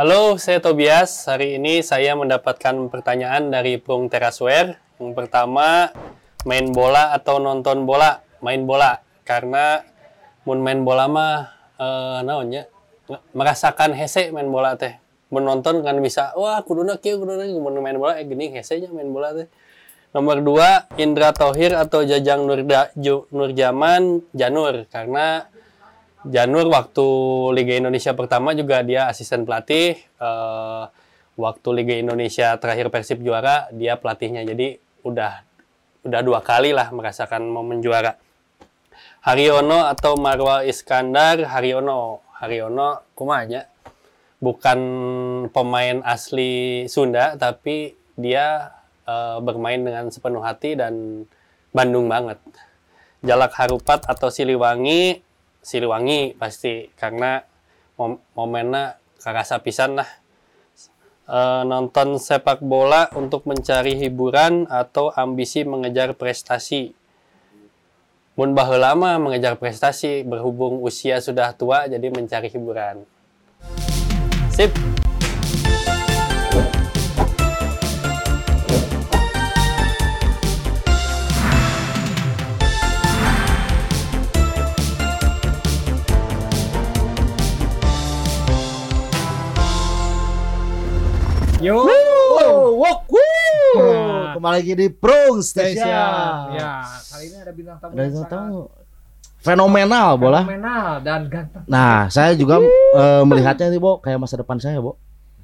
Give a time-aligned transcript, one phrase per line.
[0.00, 1.28] Halo, saya Tobias.
[1.28, 4.80] Hari ini saya mendapatkan pertanyaan dari Prung Terasware.
[4.96, 5.92] Yang pertama,
[6.48, 8.24] main bola atau nonton bola?
[8.40, 9.04] Main bola.
[9.28, 9.84] Karena
[10.48, 12.64] mun main bola mah eh naonnya?
[13.36, 14.96] merasakan hese main bola teh.
[15.28, 19.36] Menonton kan bisa, wah kuduna kieu kuduna mun main bola eh gini hesenya main bola
[19.36, 19.52] teh.
[20.16, 22.88] Nomor dua, Indra Tohir atau Jajang Nurda,
[23.36, 24.88] Nurjaman Janur.
[24.88, 25.44] Karena
[26.28, 27.08] Janur waktu
[27.56, 29.96] Liga Indonesia pertama juga dia asisten pelatih.
[29.96, 30.84] Eh,
[31.40, 34.44] waktu Liga Indonesia terakhir Persib juara dia pelatihnya.
[34.44, 35.40] Jadi udah
[36.04, 38.20] udah dua kali lah merasakan momen juara.
[39.24, 42.20] Haryono atau Marwal Iskandar Haryono.
[42.36, 43.68] Haryono kumanya
[44.40, 44.80] bukan
[45.52, 48.76] pemain asli Sunda tapi dia
[49.08, 51.24] eh, bermain dengan sepenuh hati dan
[51.72, 52.36] Bandung banget.
[53.24, 55.29] Jalak Harupat atau Siliwangi
[55.60, 57.44] Siliwangi pasti karena
[58.00, 60.08] mom momennya karasa pisan lah.
[61.30, 66.96] Eh, nonton sepak bola untuk mencari hiburan atau ambisi mengejar prestasi?
[68.40, 73.04] Baheula mah mengejar prestasi berhubung usia sudah tua jadi mencari hiburan.
[74.48, 74.72] Sip
[94.50, 95.80] lagi di Prung Station.
[95.80, 96.54] Station.
[96.54, 96.72] Ya,
[97.06, 98.58] kali ini ada bintang tamu Ada sangat tahu
[99.38, 100.40] fenomenal bola.
[100.42, 101.64] fenomenal dan ganteng.
[101.64, 105.00] Nah, saya juga eh, melihatnya nih, Bo, kayak masa depan saya, Bo.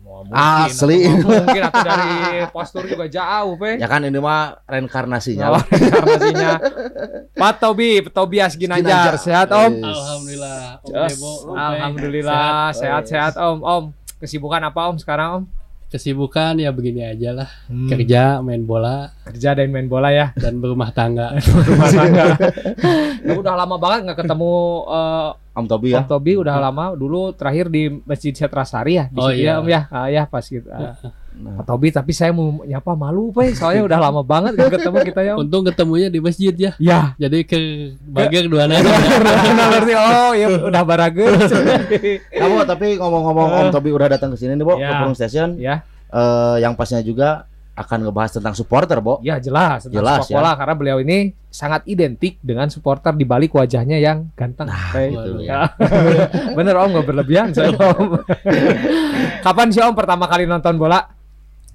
[0.07, 1.05] Wah, Asli.
[1.05, 2.11] atau mungkin atau dari
[2.49, 3.77] postur juga jauh, Pe.
[3.77, 5.51] Ya kan ini mah reinkarnasinya.
[5.51, 6.57] Oh, karnasinya.
[7.41, 9.73] Pak Tobi, Tobias Ginanjar, sehat Om?
[9.77, 9.85] Yes.
[9.85, 10.93] Alhamdulillah Om.
[11.05, 13.05] Debo, Alhamdulillah, Sehat.
[13.05, 13.59] sehat-sehat Om.
[13.61, 13.85] Om,
[14.17, 15.45] kesibukan apa Om sekarang Om?
[15.87, 17.87] Kesibukan ya begini aja lah Hmm.
[17.87, 20.35] kerja main bola kerja dan main bola ya.
[20.35, 21.35] dan berumah tangga
[21.67, 22.25] Rumah tangga.
[23.23, 25.99] Ya, udah lama banget nggak ketemu eh, Om Tobi ya.
[25.99, 29.53] Om Tobi udah lama dulu terakhir di Masjid Setrasari ya di Oh, situ ya iya.
[29.57, 30.95] Om ya Ah, ya pas gitu Ah,
[31.37, 34.97] Nah, Pak Tobi tapi saya mau nyapa malu Pe soalnya udah lama banget gak ketemu
[35.05, 35.33] kita ya.
[35.37, 36.73] Untung ketemunya di masjid ya.
[36.81, 37.13] Ya.
[37.21, 37.59] Jadi ke
[38.09, 38.81] bager dua Nah,
[39.69, 44.57] berarti oh ya udah barageun Nah, Bo, tapi ngomong-ngomong Om Tobi udah datang ke sini
[44.57, 45.05] nih, Bo, ke Ya.
[45.05, 45.61] Prung Station.
[45.61, 45.85] ya.
[46.09, 47.45] Eh, yang pastinya juga
[47.77, 49.21] akan ngebahas tentang supporter, Bo.
[49.21, 53.53] ya jelas tentang Jelas, sepak bola karena beliau ini sangat identik dengan supporter di balik
[53.53, 54.73] wajahnya yang ganteng.
[54.73, 55.13] Pe.
[55.13, 55.69] gitu ya.
[56.57, 58.17] bener Om gak berlebihan saya Om.
[59.45, 61.05] Kapan sih Om pertama kali nonton bola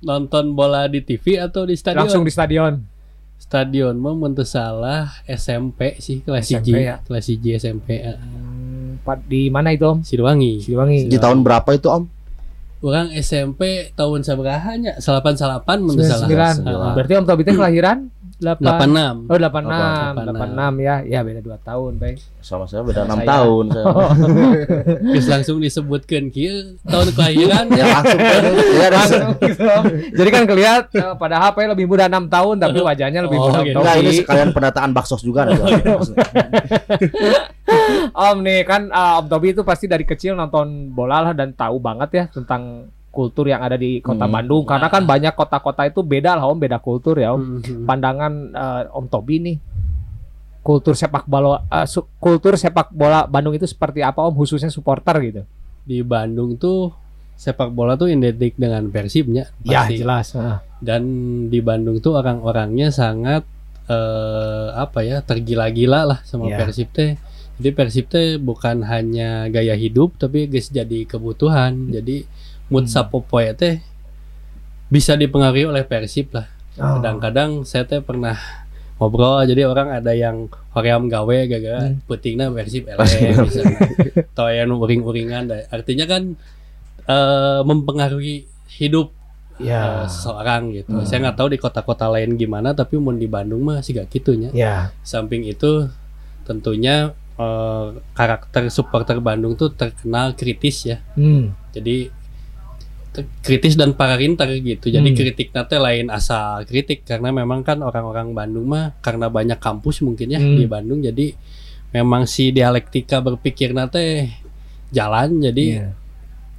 [0.01, 2.01] nonton bola di TV atau di stadion?
[2.05, 2.81] Langsung di stadion.
[3.41, 6.95] Stadion mah mun teu salah SMP sih kelas SMP 1 ya?
[7.01, 8.17] kelas 1 SMP eh,
[9.01, 10.05] Hmm, di mana itu Om?
[10.05, 12.05] Siliwangi Siliwangi Di tahun berapa itu, Om?
[12.81, 16.25] orang SMP tahun sabaraha nya 88 mun teu salah.
[16.57, 16.65] 99.
[16.65, 16.93] Heeh.
[16.97, 17.97] Berarti Om Tobi kelahiran?
[18.09, 20.81] 8 86 Oh 86, 86 86.
[20.81, 20.95] ya.
[21.05, 22.17] Ya beda 2 tahun, Bay.
[22.39, 23.27] Sama saya beda Sama 6 saya.
[23.29, 23.85] tahun saya.
[25.13, 28.19] Geus langsung disebutkan kieu tahun kelahiran ya langsung
[28.81, 29.65] ya Langsung gitu.
[30.11, 33.59] Jadi kan kelihatan eh, pada HP lebih muda 6 tahun tapi wajahnya lebih Oh, muda
[33.61, 33.77] gitu.
[33.77, 35.53] Om Enggak, ini sekalian pendataan baksos juga ada.
[38.11, 41.77] Om nih kan eh, Om Tobi itu pasti dari kecil nonton bola lah dan tahu
[41.77, 44.33] banget ya tentang kultur yang ada di kota Hmm.
[44.33, 47.59] Bandung karena kan banyak kota-kota itu beda lah Om, beda kultur ya Om.
[47.59, 47.83] Mhm.
[47.83, 49.57] pandangan eh, Om Tobi nih
[50.61, 55.15] kultur sepak bola eh, su- kultur sepak bola Bandung itu seperti apa Om khususnya supporter
[55.21, 55.43] gitu.
[55.81, 56.93] di Bandung tuh
[57.33, 59.97] sepak bola tuh identik dengan Persibnya pasti.
[59.97, 60.27] jelas.
[60.31, 60.57] Heeh.
[60.79, 61.01] dan
[61.47, 63.41] di Bandung tuh orang-orangnya sangat
[63.87, 66.57] eh, apa ya tergila-gila lah sama Iya.
[66.59, 67.17] Persib teh
[67.57, 72.23] jadi Persib teh bukan hanya gaya hidup tapi guys jadi kebutuhan jadi
[72.71, 72.93] mood Hmm.
[72.93, 73.83] sapopoe teh
[74.87, 76.97] bisa dipengaruhi oleh Persib lah Oh.
[76.97, 78.39] kadang-kadang saya teh pernah
[78.95, 81.99] ngobrol jadi orang ada yang hoream gawe gaga Hmm.
[82.05, 83.35] putingna Persib eleh
[84.25, 86.39] atau yang uring-uringan artinya kan
[87.03, 89.11] eh, mempengaruhi hidup
[89.59, 90.01] Ya.
[90.01, 90.89] eh, seseorang gitu.
[90.91, 91.03] Hmm.
[91.03, 94.49] Saya nggak tahu di kota-kota lain gimana, tapi mau di Bandung mah sih gak gitunya.
[94.51, 94.89] Ya.
[95.01, 95.85] Samping itu
[96.43, 100.97] tentunya eh, karakter supporter Bandung tuh terkenal kritis ya.
[101.13, 101.53] Hmm.
[101.71, 102.09] Jadi
[103.43, 104.87] kritis dan pararinter gitu.
[104.87, 105.17] Jadi Hmm.
[105.19, 110.31] kritik nate lain asal kritik karena memang kan orang-orang Bandung mah karena banyak kampus mungkin
[110.31, 110.55] ya Hmm.
[110.55, 111.35] di Bandung jadi
[111.91, 114.31] memang si dialektika berpikir nate
[114.95, 115.87] jalan jadi Iya.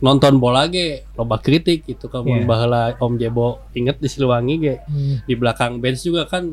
[0.02, 2.44] nonton bola ge loba kritik itu kamu Iya.
[2.44, 5.24] baheula Om Jebo inget di Siliwangi ge Hmm.
[5.24, 6.52] di belakang bench juga kan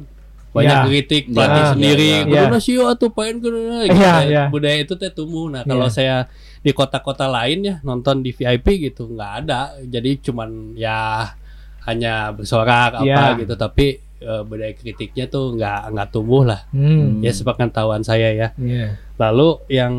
[0.50, 0.86] banyak Ya.
[0.88, 2.60] kritik Ya, pelatih ya, sendiri kudu Ya.
[2.64, 2.76] sih
[3.12, 4.00] pain kudu gitu.
[4.00, 4.44] Ya, ya.
[4.48, 5.94] budaya itu teh tumbuh nah kalau Ya.
[5.94, 6.16] saya
[6.60, 11.24] di kota-kota lain ya nonton di VIP gitu nggak ada jadi cuman ya
[11.82, 13.34] hanya bersorak apa Ya.
[13.36, 13.88] gitu tapi
[14.20, 17.20] eh, budaya kritiknya tuh nggak nggak tumbuh lah Hmm.
[17.20, 19.00] ya sepengetahuan saya ya Iya.
[19.16, 19.94] lalu yang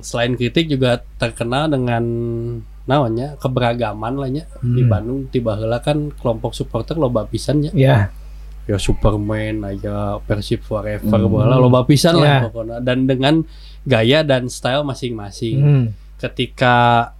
[0.00, 2.04] selain kritik juga terkenal dengan
[2.82, 4.42] namanya keberagaman lah di
[4.78, 4.90] Hmm.
[4.90, 7.96] Bandung tiba heula kan kelompok supporter loba pisan ya Ya.
[8.64, 11.28] Ya Superman aja Persib Forever Hmm.
[11.28, 12.22] bola loba pisan Ya.
[12.22, 13.34] lah pokoknya dan dengan
[13.82, 15.84] gaya dan style masing-masing Hmm.
[16.16, 17.10] ketika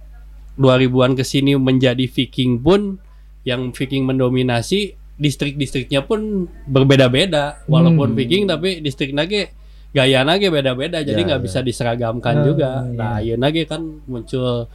[0.55, 2.95] 2000-an ke sini menjadi Viking pun
[3.43, 8.17] yang Viking mendominasi distrik-distriknya pun berbeda-beda walaupun Hmm.
[8.17, 9.51] Viking tapi distrik nage
[9.91, 11.45] gaya nage beda-beda jadi Ya, nggak ya.
[11.45, 12.95] bisa diseragamkan Hmm, juga iya.
[12.95, 14.65] nah iya nage kan muncul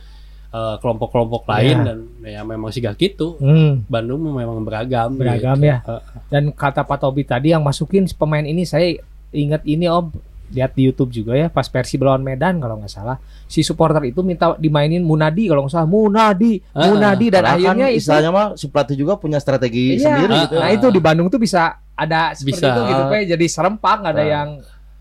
[0.49, 1.85] eh, kelompok-kelompok lain Ya.
[1.85, 3.85] dan ya memang sih gak gitu Hmm.
[3.85, 5.67] Bandung memang beragam Beragam gitu.
[5.67, 5.79] ya.
[5.83, 8.97] Eh, Dan kata Pak Tobi tadi yang masukin pemain ini saya
[9.29, 10.09] ingat ini Om
[10.49, 14.21] lihat di YouTube juga ya pas Persi melawan Medan kalau nggak salah si supporter itu
[14.23, 18.65] minta dimainin Munadi kalau nggak salah Munadi Ah, Munadi dan akhirnya kan istilahnya mah si
[18.67, 20.09] pelatih juga punya strategi Iya.
[20.09, 20.55] sendiri Ah, gitu.
[20.57, 22.73] nah itu di Bandung tuh bisa ada seperti Bisa.
[22.73, 24.49] itu gitu Pak jadi serempak nggak ada yang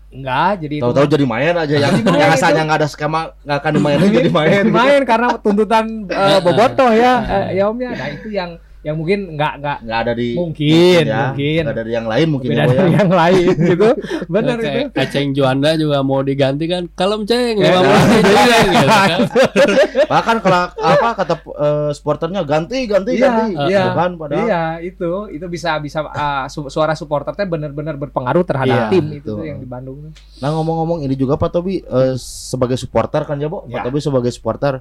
[0.08, 2.38] enggak jadi Tahu-tahu jadi main aja yang main yang itu.
[2.40, 4.64] asalnya nggak ada skema nggak akan dimainin jadi main.
[4.64, 4.72] gitu.
[4.72, 9.34] main karena tuntutan eh, bobotoh ya eh, ya Om ya nah itu yang yang mungkin
[9.34, 11.18] nggak nggak Nggak ada di Mungkin, ya.
[11.28, 11.60] mungkin.
[11.60, 12.72] Nggak ada di yang lain mungkin beda ya, ya.
[12.72, 13.88] dari yang lain gitu
[14.28, 18.86] benar itu Aceng Juanda juga mau diganti kan kalem ceng Ya, nah, menit ceng gitu
[18.86, 19.18] kan.
[20.14, 23.44] Bahkan kalau apa kata eh, supporternya ganti ganti Iya, ganti.
[23.66, 23.66] iya.
[23.66, 25.98] Gitu kan padahal Iya itu itu bisa bisa
[26.46, 30.06] su- suara supporternya benar-benar berpengaruh terhadap Iya, tim itu yang di Bandung.
[30.06, 30.12] tuh.
[30.38, 33.50] Nah ngomong-ngomong ini juga Pak Tobi eh, sebagai supporter kan ya?
[33.66, 33.82] Ya.
[33.82, 34.78] Pak Tobi sebagai supporter.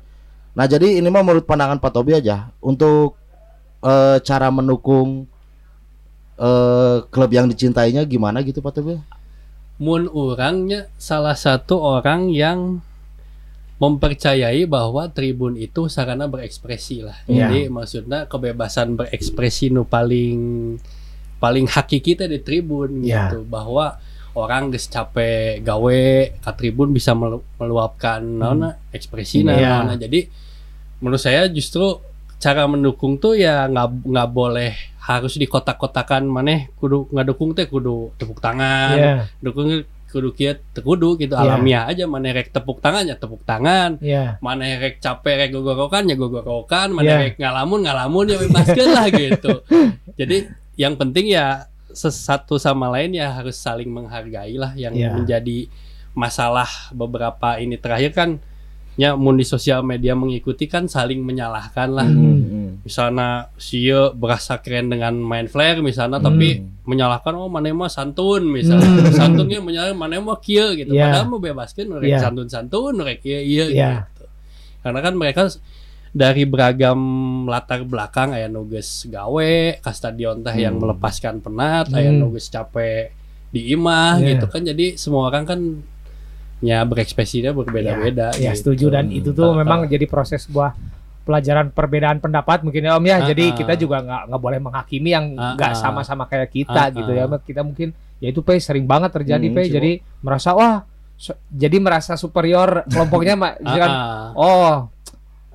[0.54, 3.18] Nah jadi ini mah menurut pandangan Pak Tobi aja untuk
[3.80, 5.28] eh, cara mendukung
[6.38, 8.98] eh, klub yang dicintainya gimana gitu Pak Tobi?
[9.78, 12.82] Mun orangnya salah satu orang yang
[13.78, 17.18] mempercayai bahwa tribun itu sarana berekspresi lah.
[17.30, 17.46] Iya.
[17.46, 20.40] Jadi maksudnya kebebasan berekspresi nu paling
[21.38, 23.30] paling hakiki teh di tribun Iya.
[23.30, 24.02] gitu bahwa
[24.34, 26.02] orang geus capek gawe
[26.42, 29.86] ke tribun bisa melu- meluapkan naonna ekspresi Iya.
[29.86, 29.94] naonna.
[29.94, 30.26] Jadi
[30.98, 32.02] menurut saya justru
[32.38, 38.38] cara mendukung tuh ya nggak nggak boleh harus dikotak-kotakan maneh kudu ngadukung teh kudu tepuk
[38.38, 39.72] tangan Iya, dukung
[40.08, 41.44] kudu teu kudu gitu Iya.
[41.44, 44.38] alamiah aja mana rek tepuk tangan ya tepuk tangan iya.
[44.40, 47.18] mana rek capek rek gogorokan ya gogorokan mana Iya.
[47.24, 49.54] rek ngalamun ngalamun ya bebaskeun lah gitu
[50.20, 50.38] jadi
[50.78, 55.12] yang penting ya ses- satu sama lain ya harus saling menghargai lah yang Iya.
[55.12, 55.68] menjadi
[56.14, 58.30] masalah beberapa ini terakhir kan
[58.98, 62.82] ya mun di sosial media mengikuti kan saling menyalahkan lah Hmm.
[62.82, 66.28] misalnya Sio berasa keren dengan main flare misalnya Hmm.
[66.28, 66.48] tapi
[66.84, 69.14] menyalahkan oh mana mah santun misalnya Hmm.
[69.14, 71.14] santunnya menyalahkan mana mah kieu gitu Iya.
[71.14, 72.20] padahal mau bebaskan mereka Iya.
[72.20, 73.90] santun santun mereka iya iya Iya.
[74.10, 74.26] gitu
[74.82, 75.42] karena kan mereka
[76.10, 77.00] dari beragam
[77.46, 80.90] latar belakang aya nugas gawe ke stadion teh yang Hmm.
[80.90, 82.26] melepaskan penat aya Hmm.
[82.26, 83.14] nugas capek
[83.48, 84.28] di imah Iya.
[84.34, 85.60] gitu kan jadi semua orang kan
[86.60, 88.74] ya berekspresinya berbeda-beda Ya gitu.
[88.74, 89.16] setuju dan Hmm.
[89.16, 89.88] itu tuh Ah, memang ah.
[89.88, 90.74] jadi proses sebuah
[91.22, 93.16] pelajaran perbedaan pendapat mungkin ya Om ya.
[93.16, 93.54] Ah, Jadi ah.
[93.54, 95.78] kita juga nggak nggak boleh menghakimi yang Ah, nggak ah.
[95.78, 97.26] sama-sama kayak kita Ah, gitu ya.
[97.26, 97.38] ah.
[97.38, 99.62] Kita mungkin ya itu pe sering banget terjadi Hmm, pe.
[99.68, 100.82] Jadi merasa wah
[101.14, 104.28] so- jadi merasa superior kelompoknya mak Ah, misalkan ah.
[104.34, 104.74] oh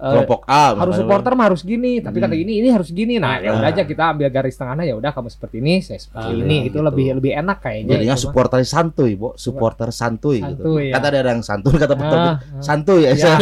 [0.02, 2.42] Kelompok A harus supporter mah harus gini tapi kata Hmm.
[2.42, 3.56] ini ini harus gini nah ya Ah.
[3.56, 6.56] udah aja kita ambil garis tengahnya ya udah kamu seperti ini saya seperti Ah, ini
[6.64, 6.78] itu gitu.
[6.80, 8.24] lebih lebih enak kayaknya Jadinya itu mah.
[8.24, 9.28] supporter santuy, Bo.
[9.34, 10.58] Supporter santuy, gitu.
[10.58, 10.94] Santuy, ya.
[10.94, 12.18] Kata ada yang santun kata Tobi.
[12.18, 12.36] Ah, ah.
[12.58, 13.10] Santuy ya.
[13.12, 13.34] Ya.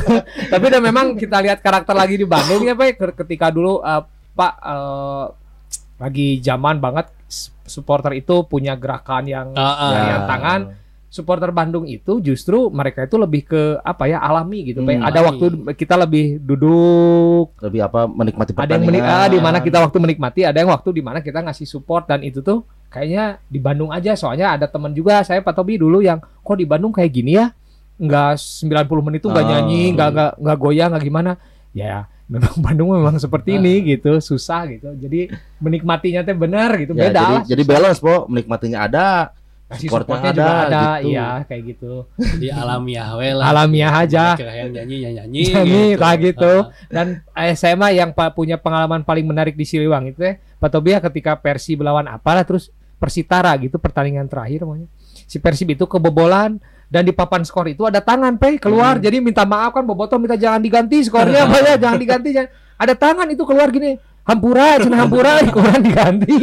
[0.52, 4.02] tapi udah memang kita lihat karakter lagi di Bandung ya Pak Ke- ketika dulu eh,
[4.32, 5.24] Pak eh,
[5.98, 7.12] lagi zaman banget
[7.62, 9.90] supporter itu punya gerakan yang Ah, ah.
[9.90, 10.60] Jarian tangan.
[11.16, 15.28] Supporter Bandung itu justru mereka itu lebih ke apa ya alami gitu Hmm, ada alami.
[15.32, 17.56] waktu kita lebih duduk.
[17.58, 20.88] Lebih apa menikmati ada yang menik ah, di mana kita waktu menikmati ada yang waktu
[20.90, 24.12] di mana kita ngasih support dan itu tuh kayaknya di Bandung aja.
[24.12, 27.48] Soalnya ada teman juga saya Pak Tobi dulu yang kok di Bandung kayak gini ya?
[27.96, 29.50] Nggak 90 menit tuh nggak Oh.
[29.50, 31.32] nyanyi nggak nggak nggak goyang nggak gimana?
[31.72, 33.58] Ya memang Bandung memang seperti Ah.
[33.58, 34.92] ini gitu susah gitu.
[34.94, 38.26] Jadi menikmatinya teh benar gitu Ya, beda jadi, lah jadi balance, Bo.
[38.26, 39.32] Menikmatinya ada,
[39.66, 41.08] kasih supportnya supportnya juga ada, ada gitu.
[41.10, 43.44] iya kayak gitu Jadi alamiah we lah.
[43.50, 45.42] alamiah aja Kira yang nyanyi ya nyanyi.
[45.50, 46.52] Nyanyi, kayak gitu.
[46.62, 47.06] Ah, dan
[47.52, 51.74] saya mah yang punya pengalaman paling menarik di Siliwangi itu ya Pak Tobia ketika Persi
[51.74, 54.86] melawan apalah terus Persitara gitu pertandingan terakhir namanya
[55.26, 56.56] si Persib itu kebobolan
[56.86, 59.02] dan di papan skor itu ada tangan pe keluar Hmm.
[59.02, 62.50] jadi minta maaf kan Boboto minta jangan diganti skornya apa ya jangan diganti jangan.
[62.78, 66.34] ada tangan itu keluar gini hampura cenah hampura koran diganti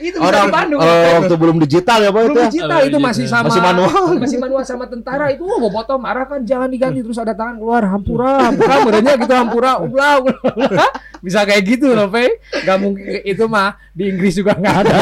[0.00, 2.46] itu Orang di Bandung eh, waktu belum digital ya boy belum itu ya.
[2.48, 4.04] digital itu masih sama Masih manual.
[4.16, 7.82] masih manual sama tentara itu oh bobotoh marah kan jangan diganti terus ada tangan keluar
[7.84, 10.90] hampura hampura merenya gitu hampura ulah ulah ulah.
[11.22, 14.94] bisa kayak gitu loh Pe nggak mungkin itu mah di Inggris juga nggak ada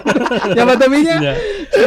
[0.58, 1.34] ya batabinya Iya.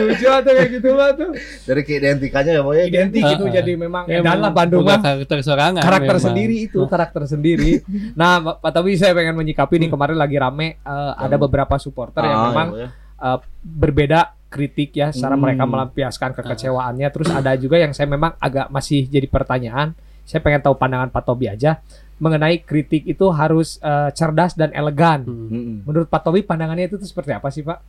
[0.02, 1.32] lucu atau kayak gitu mah tuh
[1.64, 2.80] Dari keidentikannya ya boy.
[2.82, 3.54] identik gitu Heeh.
[3.54, 7.84] jadi memang Ya, edan lah Bandung mah karakter sorangan karakter sendiri itu karakter sendiri
[8.16, 12.34] nah Pak Tobi saya pengen menyikapi nih kemarin lagi rame eh, ada beberapa supporter yang
[12.36, 12.88] Ah, memang ya, ya.
[13.22, 15.44] uh, berbeda kritik ya secara Hmm.
[15.44, 20.62] mereka melampiaskan kekecewaannya terus ada juga yang saya memang agak masih jadi pertanyaan saya pengen
[20.62, 21.78] tahu pandangan Pak Tobi aja
[22.16, 25.50] mengenai kritik itu harus uh, cerdas dan elegan Hmm.
[25.50, 25.78] Mm-mm.
[25.84, 27.82] menurut Pak Tobi pandangannya itu tuh seperti apa sih Pak?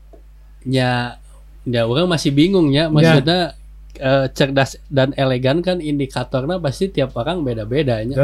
[0.64, 1.20] Ya,
[1.62, 2.88] ya orang masih bingung ya.
[2.88, 3.52] Maksudnya
[3.94, 8.16] eh, cerdas dan elegan kan indikatornya pasti tiap orang beda-bedanya.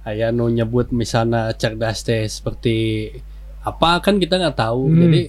[0.00, 3.08] Aya nu nyebut misalnya cerdas teh seperti
[3.60, 4.88] apa kan kita nggak tahu.
[4.88, 5.00] Hmm.
[5.04, 5.22] Jadi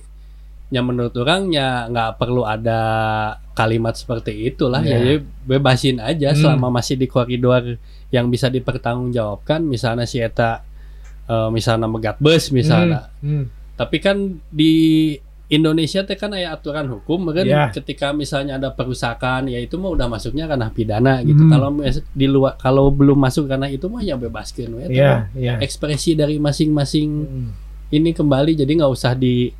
[0.71, 2.79] ya menurut orang ya nggak perlu ada
[3.51, 4.95] kalimat seperti itulah Ya.
[4.95, 4.97] ya.
[4.97, 6.39] Jadi bebasin aja Hmm.
[6.39, 7.75] selama masih di koridor
[8.09, 9.59] yang bisa dipertanggungjawabkan.
[9.61, 10.63] Misalnya si eta
[11.27, 13.11] eh, misalnya megat bus misalnya.
[13.19, 13.51] Hmm.
[13.75, 14.73] Tapi kan di
[15.51, 17.67] Indonesia teh kan ada aturan hukum kan Ya.
[17.69, 21.43] ketika misalnya ada perusakan ya itu mah udah masuknya karena pidana gitu.
[21.43, 21.51] Hmm.
[21.51, 21.69] Kalau
[22.09, 24.83] di luar kalau belum masuk karena itu mah ya bebaskan we.
[24.85, 25.53] Tapi Iya, iya.
[25.59, 27.51] Ekspresi dari masing-masing Hmm.
[27.89, 29.51] ini kembali jadi nggak usah di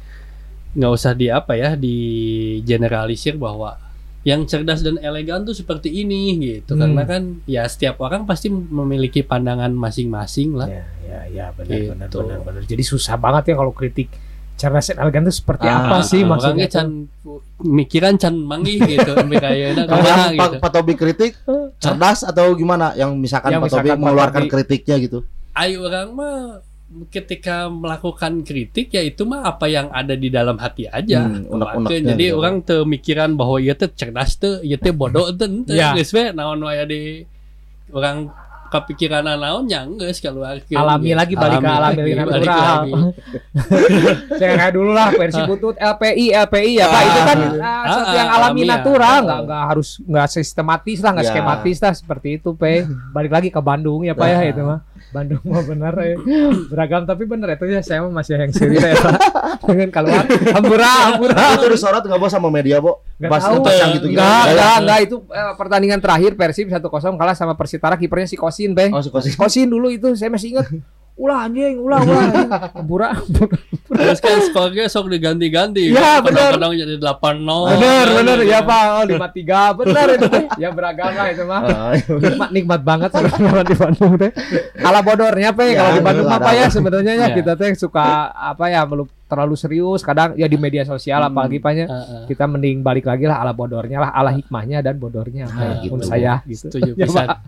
[0.71, 1.95] nggak usah di apa ya di
[2.61, 3.75] generalisir bahwa
[4.21, 6.87] yang cerdas dan elegan tuh seperti ini gitu Hmm.
[6.87, 10.69] karena kan ya setiap orang pasti memiliki pandangan masing-masing lah.
[10.69, 11.91] Ya, ya, ya, benar, Gitu.
[11.91, 12.61] benar, benar, benar.
[12.63, 14.07] Jadi susah banget ya kalau kritik
[14.61, 16.67] cerdas dan elegan itu seperti Ah, apa sih orangnya maksudnya?
[16.69, 16.87] can
[17.59, 19.11] mikiran can manggih gitu
[19.43, 21.31] kayaknya Kalau gitu Pak Tobi kritik
[21.75, 22.93] cerdas atau gimana?
[22.93, 25.19] Yang misalkan Yang Pak Tobi mengeluarkan Tobi- kritiknya gitu.
[25.53, 26.37] ayo orang mah
[27.07, 31.87] ketika melakukan kritik ya itu mah apa yang ada di dalam hati aja Hmm, unek-uneknya
[31.87, 32.09] Keluarkan.
[32.09, 32.37] jadi gitu.
[32.37, 35.95] orang tuh mikiran bahwa ieu teh cerdas tuh ieu teh bodoh ente Ya.
[36.31, 37.01] naon wae di
[37.89, 38.27] orang
[38.71, 42.81] kepikiran naon nya geus keluarkeun Alami lagi, balik ke alami lagi, natural.
[44.31, 47.51] Saya kayak dulu lah versi butut LPI LPI ya Pak itu kan Ah.
[47.61, 48.69] ah, sesuatu Ah, yang alami alami ya.
[48.71, 51.31] natural nggak nggak harus nggak sistematis lah nggak Ya.
[51.31, 52.73] skematis lah seperti itu Pe
[53.11, 54.43] balik lagi ke Bandung ya Pak ya Ah.
[54.45, 56.15] itu mah Bandung mah benar ya
[56.69, 58.93] beragam tapi benar itu ya saya masih yang siri ya
[59.65, 63.01] dengan keluar hampura hampura Itu disorot nggak bos sama media, Bo?
[63.17, 64.17] Nggak Pas pas yang gitu gitu.
[64.17, 66.81] Enggak, enggak, enggak itu eh, pertandingan terakhir Persib 1-0
[67.19, 68.89] kalah sama Persitara kipernya si Kosin, Pe.
[68.89, 69.33] Oh, suka sih.
[69.37, 70.67] Kosin dulu itu saya masih ingat.
[71.21, 72.25] Ulah anjing, ulah, ulah.
[72.73, 73.53] Hampura, hampura.
[73.91, 76.57] terus kan skornya sok diganti-ganti Ya, benar.
[76.57, 78.83] kadang-kadang jadi 8-0 Bener, bener, ya Pak.
[78.89, 80.45] Oh, 5-3, bener itu teh.
[80.57, 81.61] Ya beragam lah itu mah.
[81.61, 82.09] Ah, iya.
[82.17, 83.29] Nikmat, nikmat banget sama
[83.61, 84.31] di Bandung teh.
[84.81, 87.35] Ala bodornya Pe, Ya, kalau di Bandung itu apa ya sebenarnya ya Ya.
[87.37, 91.31] kita teh suka apa ya meluk terlalu serius kadang ya di media sosial Hmm.
[91.31, 91.85] apalagi Pak ya.
[91.85, 92.23] Heeh.
[92.27, 96.11] kita mending balik lagi lah ala bodornya lah ala hikmahnya dan bodornya Nah, menurut gitu.
[96.11, 97.07] saya gitu setuju Ya.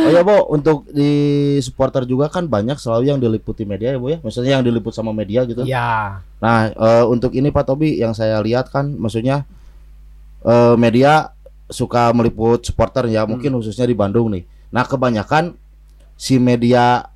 [0.00, 1.12] Oh ya, Bo, untuk di
[1.60, 4.18] supporter juga kan banyak selalu yang diliputi media ya, Bo ya.
[4.18, 5.62] Maksudnya yang diliput sama media gitu.
[5.62, 9.44] ya Nah, eh, untuk ini Pak Tobi yang saya lihat kan maksudnya
[10.40, 11.36] eh, media
[11.68, 13.36] suka meliput supporter ya, Hmm.
[13.36, 14.42] mungkin khususnya di Bandung nih.
[14.68, 15.52] Nah, kebanyakan
[16.14, 17.09] si media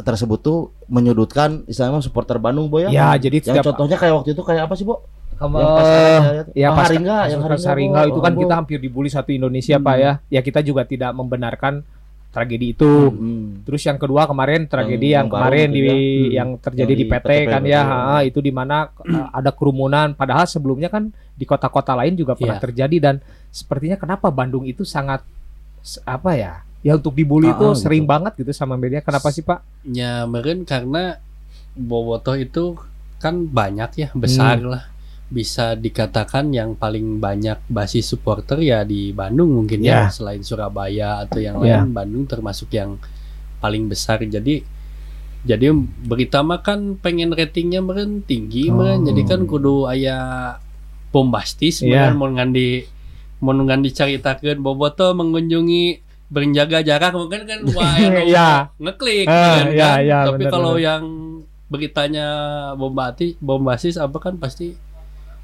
[0.00, 2.88] tersebut tuh menyudutkan istilahnya supporter Bandung, Bo ya.
[2.88, 5.04] ya jadi Yang setiap contohnya kayak waktu itu kayak apa sih, Bo?
[5.36, 5.88] kamu Yang pas
[6.52, 9.86] ya pas Haringga, yang Haringga, itu kan Oh, kita hampir dibully satu Indonesia Hmm.
[9.86, 11.80] pak ya ya kita juga tidak membenarkan
[12.30, 13.64] tragedi itu Hmm.
[13.64, 15.90] terus yang kedua kemarin tragedi Yang- yang, kemarin di ya.
[15.90, 16.30] Hmm.
[16.30, 17.72] yang terjadi Yang di di PT, PTP kan betul.
[17.72, 18.76] ya ha, itu di mana
[19.16, 22.64] eh, ada kerumunan padahal sebelumnya kan di kota-kota lain juga pernah Iya.
[22.68, 23.14] terjadi dan
[23.48, 25.24] sepertinya kenapa Bandung itu sangat
[26.04, 28.12] apa ya ya untuk dibully Ah, itu ah, sering gitu.
[28.12, 31.20] banget gitu sama media kenapa sih pak Ya meren karena
[31.70, 32.76] Bobotoh itu
[33.18, 34.72] kan banyak ya besar Hmm.
[34.72, 34.84] lah
[35.30, 40.08] bisa dikatakan yang paling banyak basis supporter ya di Bandung mungkin Ya.
[40.08, 41.78] ya selain Surabaya atau yang Ya.
[41.78, 42.98] lain Bandung termasuk yang
[43.60, 44.64] paling besar jadi
[45.40, 45.66] jadi
[46.02, 48.76] berita mah kan pengen ratingnya meren tinggi Oh.
[48.76, 50.56] meren jadi kan kudu aya
[51.10, 52.08] bombastis Ya.
[52.08, 52.88] meren mau ngandi
[53.38, 57.94] mau ngandi caritakeun Bobotoh mengunjungi berjaga jarak mungkin kan wah
[58.24, 58.70] Ya.
[58.78, 60.00] ngeklik Ah, kan, ya, kan?
[60.00, 60.86] ya, tapi benar, kalau benar.
[60.86, 61.02] yang
[61.66, 62.26] beritanya
[62.74, 64.74] bombati bombasis apa kan pasti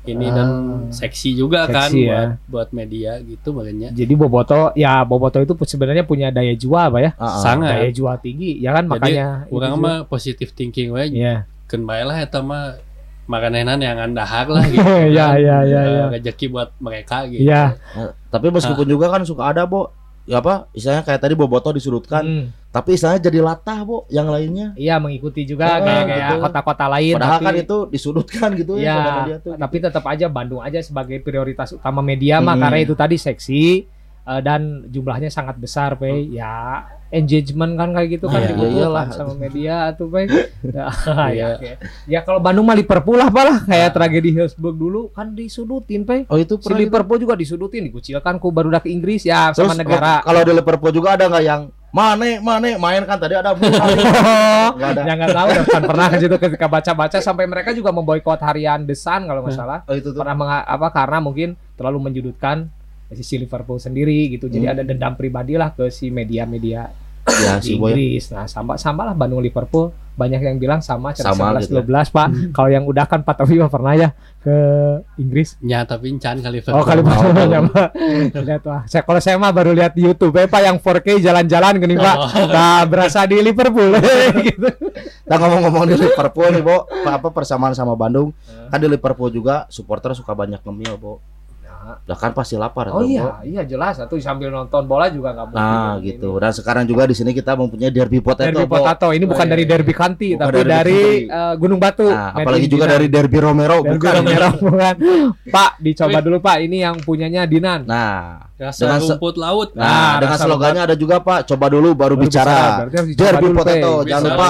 [0.04, 0.48] ini Ah, dan
[0.88, 2.22] seksi juga kan seksi buat ya.
[2.46, 7.10] buat media gitu makanya Jadi Boboto ya Boboto itu sebenarnya punya daya jual apa ya?
[7.16, 7.38] Ah, ah.
[7.40, 11.42] sangat Daya jual tinggi ya kan Jadi, makanya orang mah positif thinking we Iya.
[11.66, 12.78] keun bae lah eta mah
[13.26, 15.42] makanan yang andahar lah gitu Iya, kan.
[15.42, 16.04] iya, iya, Eh, iya.
[16.12, 17.74] rezeki buat mereka gitu Iya.
[17.74, 19.90] Nah, tapi meskipun juga kan suka ada, Bo.
[20.26, 22.44] Ya apa istilahnya kayak tadi Boboto disudutkan Hmm.
[22.68, 26.36] tapi istilahnya jadi latah bo yang lainnya Iya mengikuti juga Ah, kayak kayak gitu.
[26.42, 30.26] kota-kota lain padahal tapi kan itu disudutkan gitu ya ya, dia tuh tapi tetap aja
[30.26, 32.62] Bandung aja sebagai prioritas utama media mah Hmm.
[32.62, 33.86] karena itu tadi seksi
[34.26, 36.10] eh, dan jumlahnya sangat besar, Pe.
[36.26, 39.06] Ya engagement kan kayak gitu kan Iya, dibutuhkan iyalah.
[39.08, 40.26] sama media tuh, Pe.
[40.66, 40.90] Ya,
[41.24, 41.30] Iya.
[41.30, 41.70] ya, oke.
[42.04, 46.26] ya kalau Bandung mah Liverpool lah lah kayak tragedi Hillsborough dulu kan disudutin, Pe.
[46.26, 46.74] oh itu Si gitu?
[46.76, 50.20] Liverpool juga disudutin, dikucilkan ku baru ke Inggris ya Terus sama negara.
[50.20, 55.00] kalau di Liverpool juga ada nggak yang Mane, Mane main kan tadi ada Nggak ada.
[55.00, 58.92] Ya nggak tahu kan pernah ke situ ketika baca-baca sampai mereka juga memboikot harian The
[58.92, 59.80] Sun kalau nggak salah.
[59.88, 60.20] Oh itu tuh.
[60.20, 62.68] pernah apa karena mungkin terlalu menjudutkan
[63.10, 64.46] sisi Liverpool sendiri gitu.
[64.46, 64.74] Jadi Hmm.
[64.74, 66.90] ada dendam pribadi lah ke si media-media
[67.26, 67.90] Ya si boy.
[67.90, 68.30] Inggris.
[68.30, 71.82] Nah, sama sama lah Bandung Liverpool banyak yang bilang sama Sama 11 gitu.
[71.82, 72.54] 12 Pak.
[72.54, 74.08] Kalau yang udah kan Pak Taufik pernah ya
[74.40, 74.54] ke
[75.18, 75.58] Inggris.
[75.60, 77.50] Ya tapi can kali Oh, kali Oh, pertama oh.
[77.50, 77.82] sama.
[78.30, 78.80] Lihat wah.
[78.86, 82.16] Saya kalau saya mah baru lihat di YouTube ya Pak yang 4K jalan-jalan gini Pak.
[82.46, 83.90] Nah, berasa di Liverpool
[84.46, 84.68] gitu.
[85.26, 88.30] Nah ngomong-ngomong di Liverpool nih, Bo, apa apa persamaan sama Bandung?
[88.70, 91.18] Kan di Liverpool juga supporter suka banyak ngemil, Bo.
[91.86, 93.08] Lah kan pasti lapar Oh tuh, Bo.
[93.08, 93.96] iya, iya jelas.
[93.96, 95.62] Atau sambil nonton bola juga nggak mungkin.
[95.62, 96.30] Nah, gitu.
[96.36, 98.66] Dan sekarang juga di sini kita mempunyai derby potato, Derby.
[98.66, 99.70] Potato ini bukan Oh, iya, dari iya.
[99.70, 101.00] Derby Kanti Bukan tapi dari dari,
[101.30, 102.08] eh, Gunung Batu.
[102.10, 102.94] Nah, apalagi juga Dinan.
[102.98, 104.12] dari derby Romero, Derby bukan.
[104.18, 104.94] Romero bukan.
[105.46, 106.56] Pak, dicoba dulu Pak.
[106.66, 107.86] Ini yang punyanya Dinan.
[107.86, 109.68] Nah, Rasa Dengan rumput laut.
[109.76, 111.44] nah, Nah, dengan slogannya ada juga, Pak.
[111.44, 112.88] Coba dulu baru, Baru bicara.
[112.88, 114.08] Dicoba Derby dulu, Potato, Pe.
[114.08, 114.46] jangan lupa.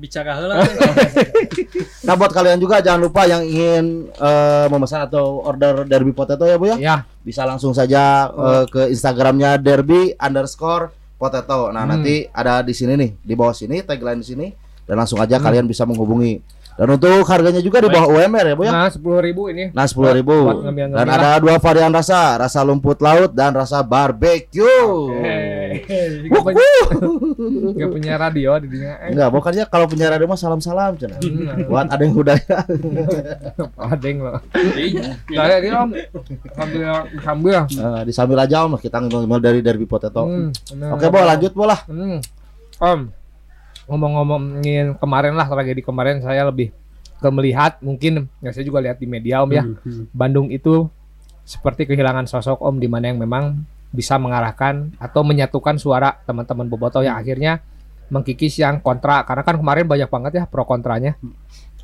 [0.00, 0.54] bicara heula.
[2.00, 6.56] Nah, buat kalian juga jangan lupa yang ingin eh, memesan atau order derby potato ya,
[6.56, 6.76] Bu ya.
[6.80, 11.68] Ya, bisa langsung saja eh, ke Instagramnya derby underscore potato.
[11.68, 11.92] Nah Hmm.
[11.92, 14.46] nanti ada di sini nih, di bawah sini tagline di sini
[14.88, 15.44] dan langsung aja Hmm.
[15.44, 16.40] kalian bisa menghubungi.
[16.74, 18.72] Dan untuk harganya juga di bawah UMR ya bu ya.
[18.72, 19.64] nah 10.000 ini.
[19.70, 20.32] Nah sepuluh ribu.
[20.42, 24.88] Buat ngemil-ngemil Dan ada dua varian rasa, rasa lumput laut dan rasa barbecue.
[25.20, 25.84] Hei,
[26.30, 26.66] Gak punya,
[27.74, 28.96] gak punya radio di dunia.
[28.98, 31.16] Eh, Enggak, bukannya kalau punya radio mah salam-salam cina.
[31.16, 32.58] hmm, Buat ada yang udah ya.
[33.76, 34.38] Adeng loh.
[34.56, 35.20] Iya.
[35.26, 35.90] Saya ini om
[36.54, 36.88] sambil
[37.20, 37.58] sambil.
[37.70, 40.24] Nah, disambil aja om kita ngomong dari derby potato.
[40.24, 40.48] Hmm.
[40.90, 41.80] Oke, Bo, lanjut Bo lah.
[41.86, 42.18] Hmm.
[42.80, 43.00] Om,
[43.90, 46.70] ngomong-ngomongin kemarin lah tragedi kemarin saya lebih
[47.20, 50.06] ke melihat mungkin ya saya juga lihat di media Om ya Hmm.
[50.14, 50.88] Bandung itu
[51.42, 53.60] seperti kehilangan sosok Om di mana yang memang
[53.90, 57.58] bisa mengarahkan atau menyatukan suara teman-teman boboto yang akhirnya
[58.08, 61.18] mengkikis yang kontra karena kan kemarin banyak banget ya pro kontranya.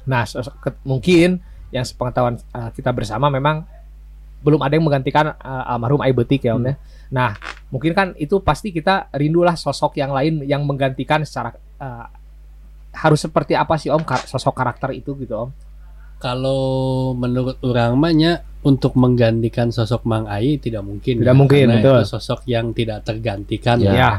[0.06, 1.42] Nah, sosok, ke- mungkin
[1.74, 3.66] yang sepengetahuan uh, kita bersama memang
[4.42, 6.74] belum ada yang menggantikan uh, almarhum Aibetik ya Om ya.
[7.10, 7.34] Nah,
[7.74, 12.06] mungkin kan itu pasti kita rindulah sosok yang lain yang menggantikan secara uh,
[12.92, 15.50] harus seperti apa sih Om kar- sosok karakter itu gitu Om?
[16.16, 16.62] Kalau
[17.12, 21.20] menurut orang mahnya untuk menggantikan sosok Mang Ai tidak mungkin.
[21.20, 21.98] Tidak ya, mungkin, karena betul.
[22.00, 23.76] Itu sosok yang tidak tergantikan.
[23.78, 23.92] Ya.
[23.92, 24.10] Ya.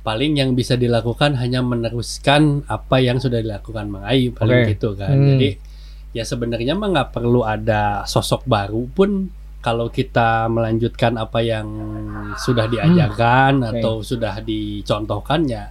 [0.00, 4.72] Paling yang bisa dilakukan hanya meneruskan apa yang sudah dilakukan Mang Ai paling Oke.
[4.72, 5.12] gitu kan.
[5.12, 5.36] Hmm.
[5.36, 5.48] Jadi
[6.16, 9.28] ya sebenarnya mah nggak perlu ada sosok baru pun
[9.60, 11.66] kalau kita melanjutkan apa yang
[12.36, 13.68] sudah diajarkan Hmm.
[13.68, 13.80] Oke.
[13.80, 15.68] atau sudah dicontohkan ya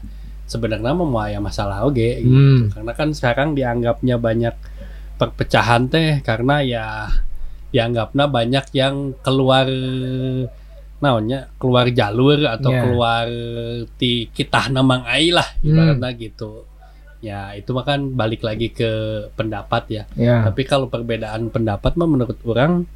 [0.53, 2.29] sebenarnya mau ya masalah oke gitu.
[2.29, 2.69] Hmm.
[2.69, 4.55] Karena kan sekarang dianggapnya banyak
[5.13, 6.85] perpecahan teh karena ya
[7.69, 9.65] dianggapnya banyak yang keluar
[10.97, 12.79] naonnya keluar jalur atau Ya.
[12.79, 13.25] keluar
[13.97, 15.67] ti kitah namang ai lah Hmm.
[15.67, 16.63] ibaratnya gitu.
[17.19, 18.87] Ya itu mah kan balik lagi ke
[19.33, 20.03] pendapat ya.
[20.15, 20.43] Ya.
[20.43, 22.87] Tapi kalau perbedaan pendapat mah menurut orang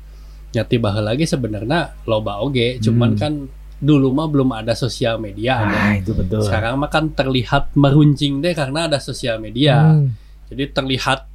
[0.48, 3.20] nyati baheula lagi sebenarnya loba oge, cuman Hmm.
[3.20, 3.34] kan
[3.78, 5.62] dulu mah belum ada sosial media.
[5.62, 6.42] Ah, itu betul.
[6.42, 9.94] Sekarang mah kan terlihat meruncing deh karena ada sosial media.
[9.94, 10.14] Hmm.
[10.48, 11.30] Jadi terlihat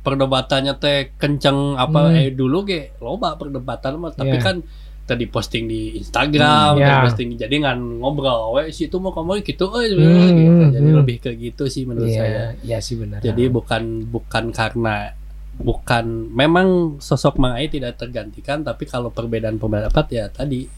[0.00, 2.16] perdebatannya teh kenceng apa Hmm.
[2.16, 4.42] eh dulu ge loba perdebatan mah tapi Iya.
[4.42, 4.56] kan
[5.04, 7.00] tadi posting di Instagram, Hmm, iya.
[7.02, 10.64] posting jadi ngan ngobrol we situ mau kamu gitu euy Hmm, gitu.
[10.74, 10.98] Jadi hmm.
[10.98, 12.42] lebih ke gitu sih menurut Iya, saya.
[12.62, 13.20] iya sih benar.
[13.20, 15.12] Jadi bukan bukan karena
[15.58, 16.68] bukan memang
[17.02, 20.70] sosok Mang Ai tidak tergantikan tapi kalau perbedaan pendapat ya tadi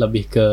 [0.00, 0.46] lebih ke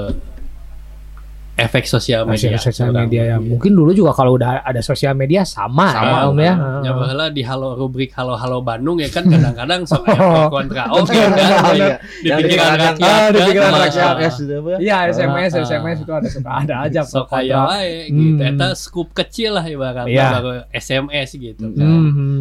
[1.58, 2.54] efek sosial media.
[2.56, 3.10] sosial Orang.
[3.10, 3.38] media ya.
[3.42, 6.54] Mungkin dulu juga kalau udah ada sosial media sama, sama ya, Om ya.
[6.86, 11.10] Ya baheula di halo rubrik halo halo Bandung ya kan kadang-kadang sok pro kontra oke
[11.18, 11.34] kan
[11.74, 11.98] Iya.
[12.22, 14.78] di Yang pikiran dikatakan, rakyat ah, di kan, pikiran sama- rakyat, SMS gitu apa ya?
[14.78, 15.66] Iya, SMS, Ah, ah.
[15.66, 17.62] SMS itu ada suka ada aja sok aya kontra.
[17.74, 18.50] wae gitu Hmm.
[18.52, 20.28] eta scoop kecil lah ibaratnya Iya.
[20.38, 21.74] baru SMS gitu Hmm.
[21.74, 21.90] kan.
[21.90, 22.38] Mhm.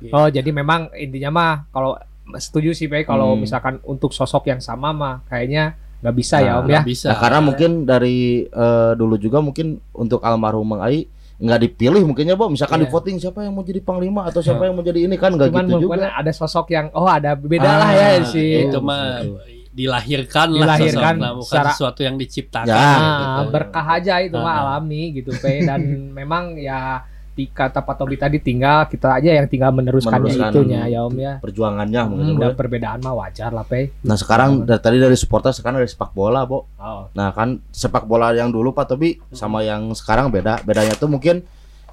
[0.00, 0.12] Gitu.
[0.12, 1.96] Oh, jadi memang intinya mah kalau
[2.30, 3.40] setuju sih Pak kalau Hmm.
[3.40, 6.80] misalkan untuk sosok yang sama mah kayaknya nggak bisa ya Nah, Om ya.
[6.82, 11.04] Bisa Nah, karena mungkin dari eh, dulu juga mungkin untuk almarhum Mang Ai
[11.36, 12.48] nggak dipilih mungkinnya, Bo.
[12.48, 12.84] Misalkan Iya.
[12.84, 15.48] di voting siapa yang mau jadi panglima atau siapa yang mau jadi ini kan nggak
[15.48, 16.12] gitu mungkin juga.
[16.12, 19.24] ada sosok yang oh ada beda Ah, lah ya si itu Oh, mah
[19.70, 22.90] dilahirkan lah Dilahirkan sosoknya, bukan secara- sesuatu yang diciptakan Ya.
[22.90, 23.24] gitu.
[23.38, 24.60] Ah, berkah aja itu mah Ah.
[24.74, 25.80] alami gitu Pe dan
[26.18, 27.06] memang ya
[27.50, 31.32] kata Pak Tobi tadi tinggal kita aja yang tinggal meneruskannya Meneruskan itunya ya Om ya.
[31.40, 33.90] perjuangannya mungkin Hmm, dan perbedaan mah wajar lah Pe.
[34.04, 36.68] Nah sekarang dari tadi dari supporter sekarang dari sepak bola, Bo.
[36.76, 37.08] Oh.
[37.16, 40.60] Nah kan sepak bola yang dulu Pak Tobi sama yang sekarang beda.
[40.62, 41.42] Bedanya tuh mungkin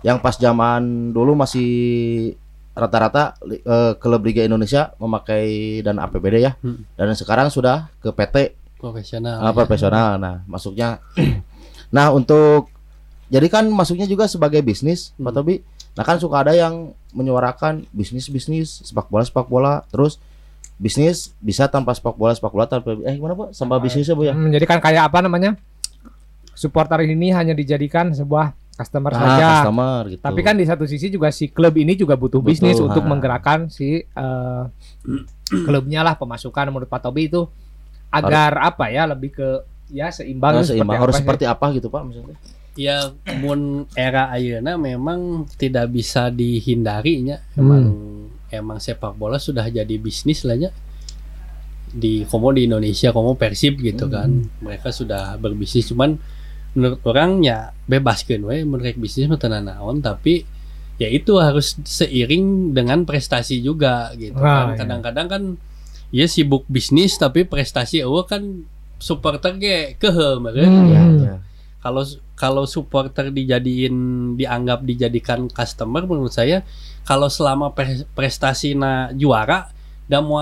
[0.06, 1.70] yang pas zaman dulu masih
[2.78, 6.54] rata-rata eh, klub Liga Indonesia memakai dana APBD ya.
[6.62, 6.86] Hmm.
[6.94, 8.36] Dan sekarang sudah ke PT
[8.78, 9.56] profesional ah, ya.
[9.56, 10.10] profesional.
[10.22, 11.02] Nah, masuknya
[11.88, 12.68] Nah, untuk
[13.28, 15.36] jadi kan masuknya juga sebagai bisnis, Pak Hmm.
[15.36, 15.56] Tobi.
[15.94, 20.22] Nah, kan suka ada yang menyuarakan bisnis-bisnis sepak bola sepak bola, terus
[20.78, 23.50] bisnis bisa tanpa sepak bola sepak bola tanpa eh gimana Pak?
[23.52, 24.32] Sama bisnisnya Bu ya?
[24.32, 25.58] Hmm, jadi kan kayak apa namanya?
[26.54, 29.48] Supporter ini hanya dijadikan sebuah customer Ah, saja.
[29.58, 30.22] customer gitu.
[30.22, 33.10] Tapi kan di satu sisi juga si klub ini juga butuh Betul, bisnis untuk ha.
[33.10, 34.64] menggerakkan si eh,
[35.66, 37.50] klubnya lah pemasukan menurut Pak Tobi itu
[38.08, 39.48] agar apa ya lebih ke
[39.90, 42.38] ya seimbang, Nah, seimbang seperti harus apa seperti apa gitu Pak maksudnya?
[42.78, 43.12] Ya
[43.42, 47.42] mun era ayeuna memang tidak bisa dihindarinya.
[47.58, 47.84] Emang
[48.48, 50.72] emang sepak bola sudah jadi bisnis lah ya
[51.92, 54.48] di komo di Indonesia komo Persib gitu kan.
[54.62, 55.90] Mereka sudah berbisnis.
[55.90, 56.16] Cuman
[56.78, 60.04] menurut orang ya bebas kan we mereka bisnis mah tenan naon.
[60.04, 60.46] Tapi
[61.02, 65.44] ya itu harus seiring dengan prestasi juga gitu Ah, kan kadang-kadang kan
[66.10, 68.66] ya sibuk bisnis tapi prestasi eueuh kan
[68.98, 70.70] supporter ge kehe meureun.
[70.70, 70.90] Hmm.
[70.90, 71.36] Ya, ya.
[71.78, 72.02] Kalau
[72.34, 73.96] kalau supporter dijadiin
[74.34, 76.62] dianggap dijadikan customer menurut saya
[77.02, 79.70] kalau selama pre- prestasi na juara
[80.06, 80.40] dan mau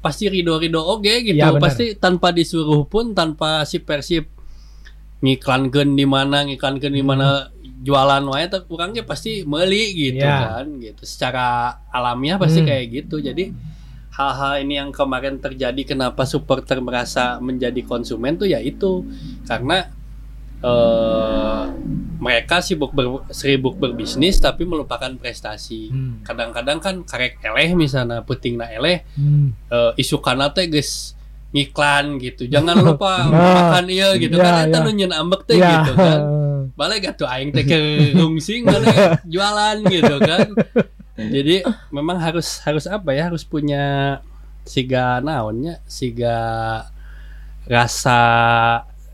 [0.00, 1.62] pasti rido rido oke gitu Iya, benar.
[1.62, 4.24] pasti tanpa disuruh pun tanpa si persib
[5.20, 10.32] ngiklankeun di mana ngiklankeun di mana jualan wae tapi orangnya pasti meli gitu Hmm.
[10.32, 10.48] Iya.
[10.50, 11.46] kan gitu secara
[11.88, 12.68] alamiah pasti Hmm.
[12.68, 13.52] kayak gitu jadi
[14.10, 19.04] hal-hal ini yang kemarin terjadi kenapa supporter merasa menjadi konsumen tuh ya itu
[19.44, 19.88] karena
[20.60, 21.62] eh
[22.20, 26.20] mereka sibuk ber, sibuk berbisnis tapi melupakan prestasi Hmm.
[26.20, 29.56] kadang-kadang kan karek eleh misalnya puting na eleh Hmm.
[29.66, 31.16] eh, isu kana teh geus
[31.50, 34.84] ngiklan gitu jangan lupa Nah, makan iya gitu iya, kan eta iya.
[34.84, 35.80] nu nyeun ambek teh Ya.
[35.80, 36.20] gitu kan
[36.78, 37.78] balik gak tuh aing teh ke
[38.14, 38.94] rungsing balik
[39.26, 40.48] jualan gitu kan
[41.18, 44.20] jadi memang harus harus apa ya harus punya
[44.62, 46.36] siga naonnya siga
[47.66, 48.20] rasa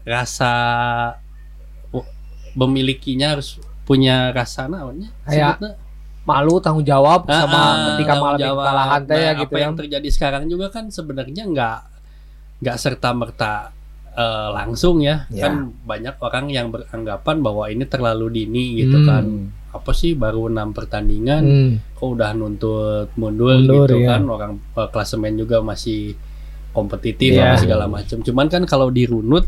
[0.02, 0.52] rasa
[2.56, 5.60] memilikinya harus punya rasa naonnya Kayak?
[6.26, 8.64] Malu tanggung jawab Ah, sama ah, ketika jawab.
[8.64, 9.62] kesalahan teh ya Nah, gitu apa ya.
[9.62, 11.78] yang terjadi sekarang juga kan sebenarnya nggak
[12.58, 13.54] nggak serta merta
[14.50, 15.28] langsung ya.
[15.28, 15.46] Ya.
[15.46, 19.06] kan banyak orang yang beranggapan bahwa ini terlalu dini gitu Hmm.
[19.06, 19.24] kan
[19.70, 21.72] apa sih baru enam pertandingan Hmm.
[21.92, 24.16] kok udah nuntut mundur, Mundur, gitu ya.
[24.16, 26.16] kan orang eh, klasemen juga masih
[26.72, 29.44] kompetitif apa segala macam cuman kan kalau dirunut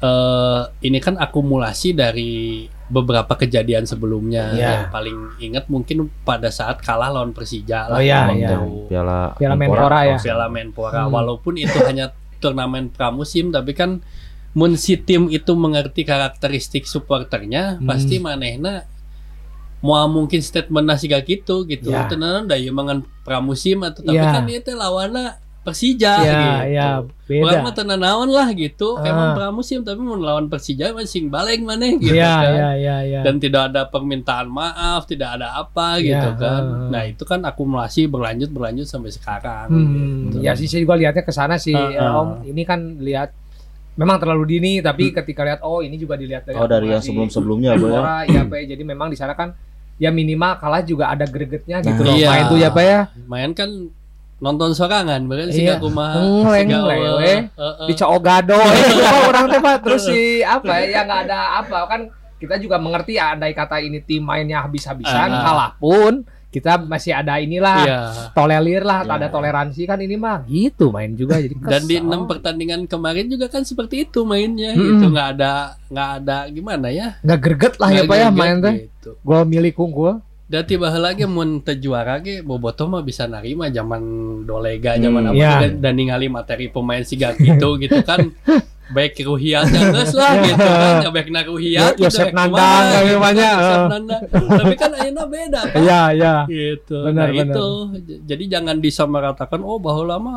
[0.00, 4.64] eh ini kan akumulasi dari beberapa kejadian sebelumnya Iya.
[4.66, 8.56] yang paling ingat mungkin pada saat kalah lawan Persija lah Oh, iya, waktu iya.
[8.88, 10.16] Piala Piala Menpora ya.
[10.18, 11.12] Piala Menpora Hmm.
[11.12, 12.10] walaupun itu hanya
[12.40, 14.00] turnamen pramusim tapi kan
[14.50, 17.86] mun si tim itu mengerti karakteristik supporternya Hmm.
[17.86, 18.88] pasti manehna
[19.80, 22.04] mau mungkin statement nasi gak gitu gitu Ya.
[22.04, 24.32] tenan da mangan pramusim atau tapi Ya.
[24.32, 26.72] kan ieu teh lawanna Persija Ya, gitu.
[26.72, 26.88] ya,
[27.44, 27.84] Orang mah beda.
[27.84, 28.96] tenan naon lah gitu.
[28.96, 29.04] Ah.
[29.04, 32.48] Emang pramusim tapi mau lawan Persija masing balik maneh gitu Iya, kan.
[32.50, 33.20] iya, iya, iya.
[33.20, 36.62] Dan tidak ada permintaan maaf, tidak ada apa Iya, gitu kan.
[36.64, 36.88] ah.
[36.88, 39.68] Nah, itu kan akumulasi berlanjut berlanjut sampai sekarang.
[39.68, 40.40] Hmm, gitu.
[40.40, 42.18] ya sih saya juga lihatnya ke sana sih Ah, ya, ah.
[42.18, 42.28] Om.
[42.46, 43.28] Ini kan lihat
[43.92, 47.76] memang terlalu dini tapi ketika lihat oh ini juga dilihat dari Oh dari yang sebelum-sebelumnya
[47.76, 48.00] Bu ya.
[48.00, 48.66] Menpora, ya Pak ya.
[48.72, 49.52] Jadi memang di sana kan
[49.96, 52.16] ya minimal kalah juga ada gregetnya gitu loh.
[52.16, 52.28] Iya.
[52.32, 53.00] Main tuh ya Pak ya.
[53.28, 53.68] Main kan
[54.40, 55.76] nonton sorangan, bahkan sih Iya.
[55.76, 56.16] kumaha.
[56.16, 57.18] Ngeleng, siga ngeleng, eueuh.
[57.18, 57.34] we.
[57.52, 57.86] Heeh.
[57.86, 62.00] Di Coogado coba orang teh Pak terus si apa ya ya nggak ada apa kan
[62.34, 65.42] kita juga mengerti ya andai kata ini tim mainnya habis-habisan Ah.
[65.42, 68.00] kalah pun kita masih ada inilah Iya.
[68.32, 69.12] tolerir lah Iya.
[69.14, 72.02] ada toleransi kan ini mah gitu main juga jadi Dan di kesel.
[72.02, 74.88] enam pertandingan kemarin juga kan seperti itu mainnya Mm-mm.
[74.98, 75.52] gitu, nggak ada
[75.86, 77.20] nggak ada gimana ya?
[77.20, 79.10] nggak greget lah ya Nggak Pak ya main teh Gitu.
[79.20, 80.18] gol milik unggul
[80.50, 84.02] Dan tiba lagi mun teu juara ge Boboto mah bisa narima zaman
[84.42, 85.54] Dolega zaman Hmm, apa iya.
[85.62, 88.18] dan, dan ningali materi pemain siga gitu gitu kan.
[88.90, 91.06] Baik ruhiat geus lah gitu kan.
[91.06, 93.14] Ya baik naruhiat Yo- Yosep Nandang eh.
[93.86, 95.78] Nandang tapi kan ayeuna beda kan.
[95.78, 96.34] Iya iya.
[96.50, 96.98] Gitu.
[96.98, 97.54] Benar, nah benar.
[97.54, 97.66] itu.
[98.26, 100.34] Jadi jangan disamaratakan oh bahwa lama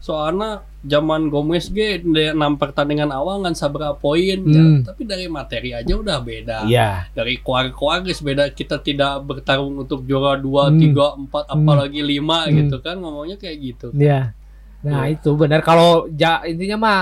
[0.00, 4.80] soalnya zaman Gomez ge di enam pertandingan awal ngan sabra poin ya, Hmm.
[4.80, 10.02] tapi dari materi aja udah beda iya dari kuar-kuar guys beda kita tidak bertarung untuk
[10.02, 10.80] juara dua Hmm.
[10.80, 11.54] tiga empat Hmm.
[11.54, 12.56] apalagi lima Hmm.
[12.58, 14.32] gitu kan ngomongnya kayak gitu iya
[14.80, 17.00] Nah itu benar kalau ja, intinya mah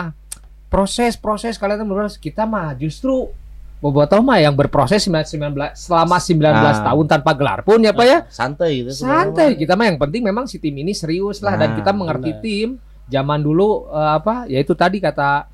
[0.66, 3.30] proses proses kalian benar kita mah justru
[3.78, 5.30] Bobotoh mah yang berproses 19
[5.72, 6.82] selama 19 Nah.
[6.82, 8.18] tahun tanpa gelar pun ya Pak ya.
[8.28, 11.76] santai gitu Santai kita mah yang penting memang si tim ini serius lah dan Nah,
[11.78, 12.42] kita mengerti benar.
[12.42, 12.68] tim.
[13.08, 15.48] Zaman dulu eh, apa ya itu tadi kata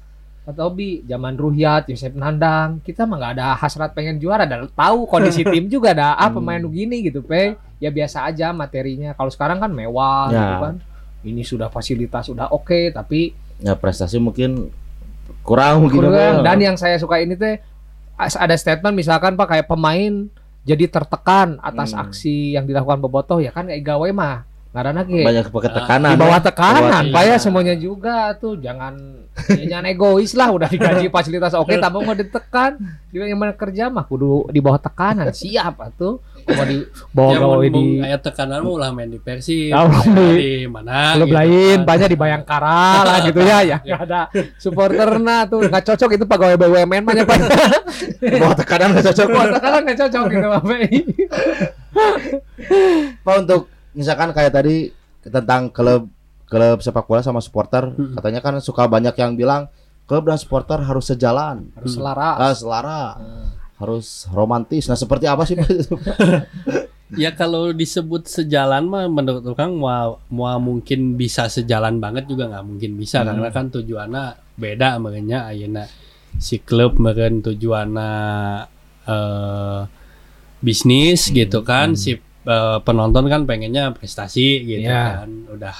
[0.44, 5.06] kata Obi, zaman Ruhyat, Yosep Nandang, kita mah nggak ada hasrat pengen juara dan tahu
[5.06, 6.36] kondisi tim juga ada ah Hmm.
[6.36, 7.56] pemain begini gitu, Pe.
[7.80, 9.12] Ya biasa aja materinya.
[9.12, 10.36] Kalau sekarang kan mewah Ya.
[10.36, 10.74] gitu kan.
[11.24, 14.68] Ini sudah fasilitas sudah oke tapi ya prestasi mungkin
[15.40, 16.44] kurang mungkin kurang.
[16.44, 17.56] Dan yang saya suka ini teh
[18.16, 20.28] ada statement misalkan Pak kayak pemain
[20.62, 22.04] jadi tertekan atas Hmm.
[22.04, 26.18] aksi yang dilakukan Bobotoh ya kan kayak gawe mah ngaranna ge banyak pakai tekanan di
[26.18, 26.44] bawah ya.
[26.44, 28.58] tekanan Di Pak ya bawah- semuanya juga tuh.
[28.58, 28.94] Jangan
[29.48, 31.54] ya jangan egois lah udah digaji fasilitas.
[31.54, 32.74] Oke tapi mau ditekan
[33.08, 34.02] juga yang mana kerja mah?
[34.02, 35.30] Kudu di bawah tekanan.
[35.30, 36.18] Siap atuh.
[36.44, 40.36] Mau di bawah Ya, gawe di aya tekanan mah ulah main di Persib, main di-
[40.36, 41.86] di mana klub gitu lain kan.
[41.86, 43.78] banyak di Bayangkara lah gitu ya ya.
[43.78, 44.20] Nggak ada
[44.58, 47.36] supporterna tuh nggak cocok itu pegawai BUMN banyak Pak.
[48.18, 49.26] Di bawah tekanan nggak cocok.
[49.28, 50.62] Buat tekanan nggak cocok gitu Pak.
[53.22, 53.62] Pak untuk
[53.94, 54.90] misalkan kayak tadi
[55.22, 56.10] tentang klub
[56.44, 58.14] klub sepak bola sama supporter Hmm.
[58.14, 59.66] katanya kan suka banyak yang bilang
[60.04, 61.98] klub dan supporter harus sejalan harus Hmm.
[61.98, 63.02] selaras ah, selara
[63.74, 65.68] harus romantis nah seperti apa sih Pak?
[67.14, 72.64] Ya kalau disebut sejalan mah menurut orang mau mau mungkin bisa sejalan banget juga nggak
[72.64, 73.30] mungkin bisa Hmm.
[73.30, 74.24] karena kan tujuannya
[74.56, 75.84] beda makanya ayeuna
[76.36, 78.10] si klub meureun tujuannya
[79.04, 79.80] eh
[80.58, 82.00] bisnis Hmm, gitu kan hmm.
[82.00, 85.24] si eh, penonton kan pengennya prestasi gitu Ya.
[85.24, 85.76] kan udah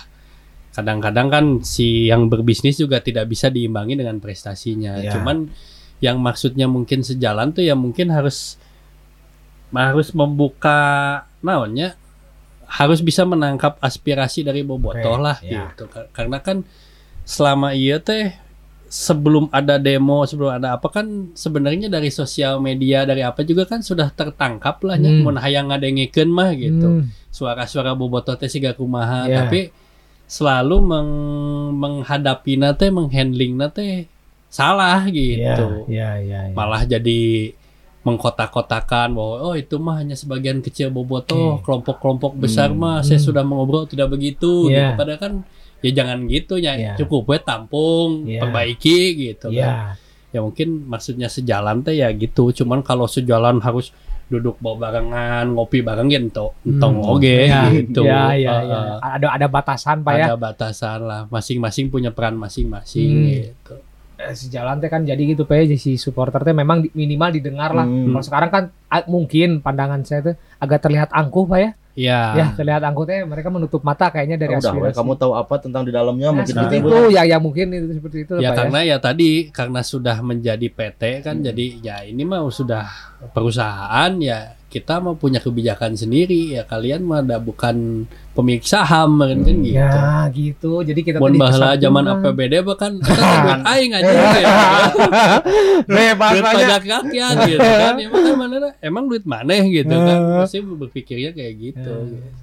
[0.74, 5.14] kadang-kadang kan si yang berbisnis juga tidak bisa diimbangi dengan prestasinya Ya.
[5.14, 5.48] cuman
[6.03, 8.59] yang maksudnya mungkin sejalan tuh ya mungkin harus
[9.70, 10.79] harus membuka
[11.40, 11.98] naonnya
[12.66, 15.70] harus bisa menangkap aspirasi dari bobotoh Oke, lah ya.
[15.70, 16.62] gitu Kar- karena kan
[17.22, 18.35] selama iya teh
[18.94, 23.83] sebelum ada demo sebelum ada apa kan sebenarnya dari sosial media dari apa juga kan
[23.83, 25.26] sudah tertangkap lah nya Hmm.
[25.26, 27.11] mun hayang ngadengikeun mah gitu Hmm.
[27.26, 29.42] suara-suara bobotoh teh siga kumaha Ya.
[29.42, 29.74] tapi
[30.30, 31.11] selalu meng
[31.74, 34.07] menghadapi teh menghandling teh
[34.46, 35.42] salah gitu
[35.90, 37.50] ya ya ya malah jadi
[38.04, 42.78] mengkotak-kotakan bahwa oh itu mah hanya sebagian kecil bobotoh kelompok-kelompok besar Hmm.
[42.78, 43.26] mah saya Hmm.
[43.26, 44.94] sudah mengobrol tidak begitu Iya.
[44.94, 45.33] gitu padahal kan
[45.85, 46.92] ya jangan gitu ya Iya.
[46.97, 48.40] cukup we tampung Iya.
[48.40, 49.73] perbaiki gitu kan ya
[50.31, 53.92] ya mungkin maksudnya sejalan teh ya gitu cuman kalau sejalan harus
[54.25, 57.12] duduk bawa barengan ngopi bareng ya ento entong Hmm.
[57.12, 58.79] oge ya, gitu ya ya, Uh, ya.
[58.97, 63.29] uh, ada ada batasan Pak ya ada batasan lah masing-masing punya peran masing-masing Hmm.
[63.29, 63.77] gitu
[64.16, 67.85] Eh, sejalan teh kan jadi gitu Pak ya, si supporter teh memang minimal didengar lah
[67.85, 68.09] Hmm.
[68.09, 68.64] kalau sekarang kan
[69.05, 73.48] mungkin pandangan saya tuh agak terlihat angkuh Pak ya ya ya terlihat angkuh teh mereka
[73.48, 74.96] menutup mata kayaknya dari Ah, udah aspirasi.
[74.96, 76.98] kamu tahu apa tentang di dalamnya Nah, mungkin seperti gitu itu.
[77.09, 81.02] Ya ya mungkin itu seperti itu ya Pak karena ya tadi karena sudah menjadi PT
[81.22, 81.44] kan Hmm.
[81.44, 82.83] jadi ya ini mah sudah
[83.30, 89.38] perusahaan ya kita mau punya kebijakan sendiri ya kalian mah ada bukan pemilik saham kan
[89.38, 89.62] kan Hmm.
[89.62, 89.78] gitu.
[89.78, 89.94] ya
[90.28, 92.02] gitu jadi kita tadi baheula zaman.
[92.10, 94.26] APBD bahkan kita duit aing aja ya.
[95.87, 96.46] bebas duit ya.
[96.48, 97.02] pajak rakyat
[97.46, 100.38] gitu kan emang kan mana emang duit maneh gitu kan Eh.
[100.40, 101.94] pasti berpikirnya kayak gitu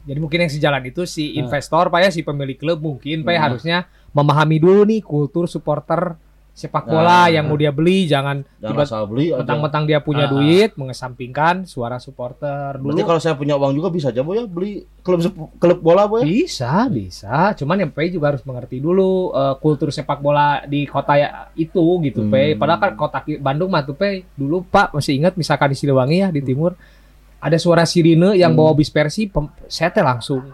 [0.01, 1.43] Jadi mungkin yang sejalan itu si Hmm.
[1.43, 3.47] investor Pak ya, si pemilik klub mungkin Pak ya, Hmm.
[3.49, 3.77] harusnya
[4.11, 6.15] memahami dulu nih kultur supporter
[6.51, 7.31] sepak bola Nah.
[7.31, 10.31] yang mau dia beli jangan jangan tiba beli mentang-mentang dia punya Ah.
[10.31, 13.07] duit mengesampingkan suara supporter Berarti dulu.
[13.07, 15.23] kalau saya punya uang juga bisa aja Bu ya beli klub
[15.57, 16.27] klub bola Bu ya.
[16.27, 17.55] Bisa, bisa.
[17.55, 21.81] Cuman yang Pei juga harus mengerti dulu eh, kultur sepak bola di kota ya, itu
[22.03, 22.29] gitu, Hmm.
[22.29, 22.53] Pei.
[22.53, 24.27] Padahal kan kota Bandung mah tuh, Pei.
[24.31, 26.75] Dulu Pak masih ingat misalkan di Siliwangi ya di timur
[27.39, 28.59] ada suara sirine yang Hmm.
[28.61, 29.25] bawa bis Persi,
[29.65, 30.45] saya teh langsung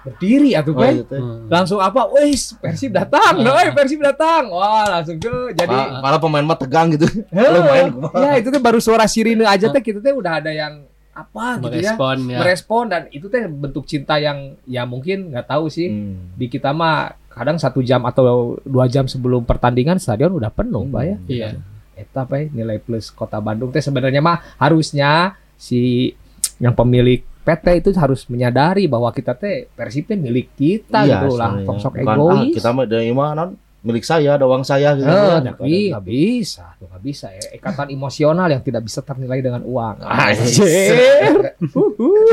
[0.00, 0.94] berdiri atuh, Oh, Pei.
[0.94, 1.04] iya.
[1.06, 1.44] Hmm.
[1.46, 3.60] langsung apa wis Persib datang Ah.
[3.60, 7.04] nah, Persib datang wah langsung tuh jadi Malah pemain mah tegang gitu.
[7.28, 8.16] Heh, Kalau main kumaha?
[8.18, 11.76] ya itu tuh baru suara sirine aja teh kita teh udah ada yang apa gitu
[11.76, 15.86] ya merespon ya merespon dan itu teh bentuk cinta yang ya mungkin nggak tahu sih
[15.86, 16.32] Hmm.
[16.32, 21.02] di kita mah kadang satu jam atau dua jam sebelum pertandingan stadion udah penuh pak
[21.04, 21.48] ya iya
[21.94, 26.10] eta pak ya, nilai plus kota Bandung teh sebenarnya mah harusnya si
[26.56, 31.40] yang pemilik PT itu harus menyadari bahwa kita teh Persib teh milik kita Iya, gitu
[31.40, 31.50] lah
[31.80, 33.50] sok Bukan, ah, egois kita mah dari mana
[33.80, 35.08] milik saya, ada uang saya gitu.
[35.08, 35.56] Eh, kan.
[35.56, 37.48] tapi nggak bisa, tuh nggak bisa ya.
[37.56, 40.04] Ikatan emosional yang tidak bisa ternilai dengan uang.
[40.04, 41.48] Anjir.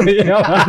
[0.04, 0.68] Iya, Pak.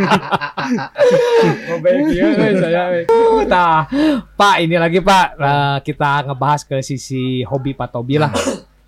[4.54, 8.30] Ya, ini lagi Pak, Eh, kita ngebahas ke sisi hobi Pak Tobi lah,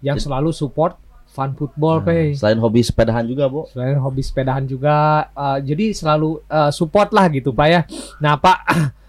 [0.01, 0.95] yang selalu support
[1.31, 2.35] fun football, Pak.
[2.35, 3.71] Selain hobi sepedahan juga, Bu.
[3.71, 7.81] Selain hobi sepedahan juga, eh, jadi selalu eh, support lah gitu Pak ya.
[8.19, 8.59] Nah Pak,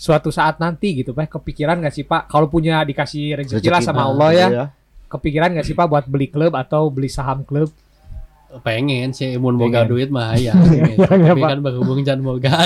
[0.00, 3.88] suatu saat nanti gitu Pak kepikiran nggak sih Pak kalau punya dikasih rezeki lah Rezeki
[3.92, 4.64] sama mah, Allah ya iya.
[5.12, 7.68] kepikiran nggak sih Pak buat beli klub atau beli saham klub
[8.64, 10.96] pengen sih mun boga duit mah ya pengen.
[10.96, 11.50] Ya, tapi Pak.
[11.52, 12.64] kan berhubung jangan boga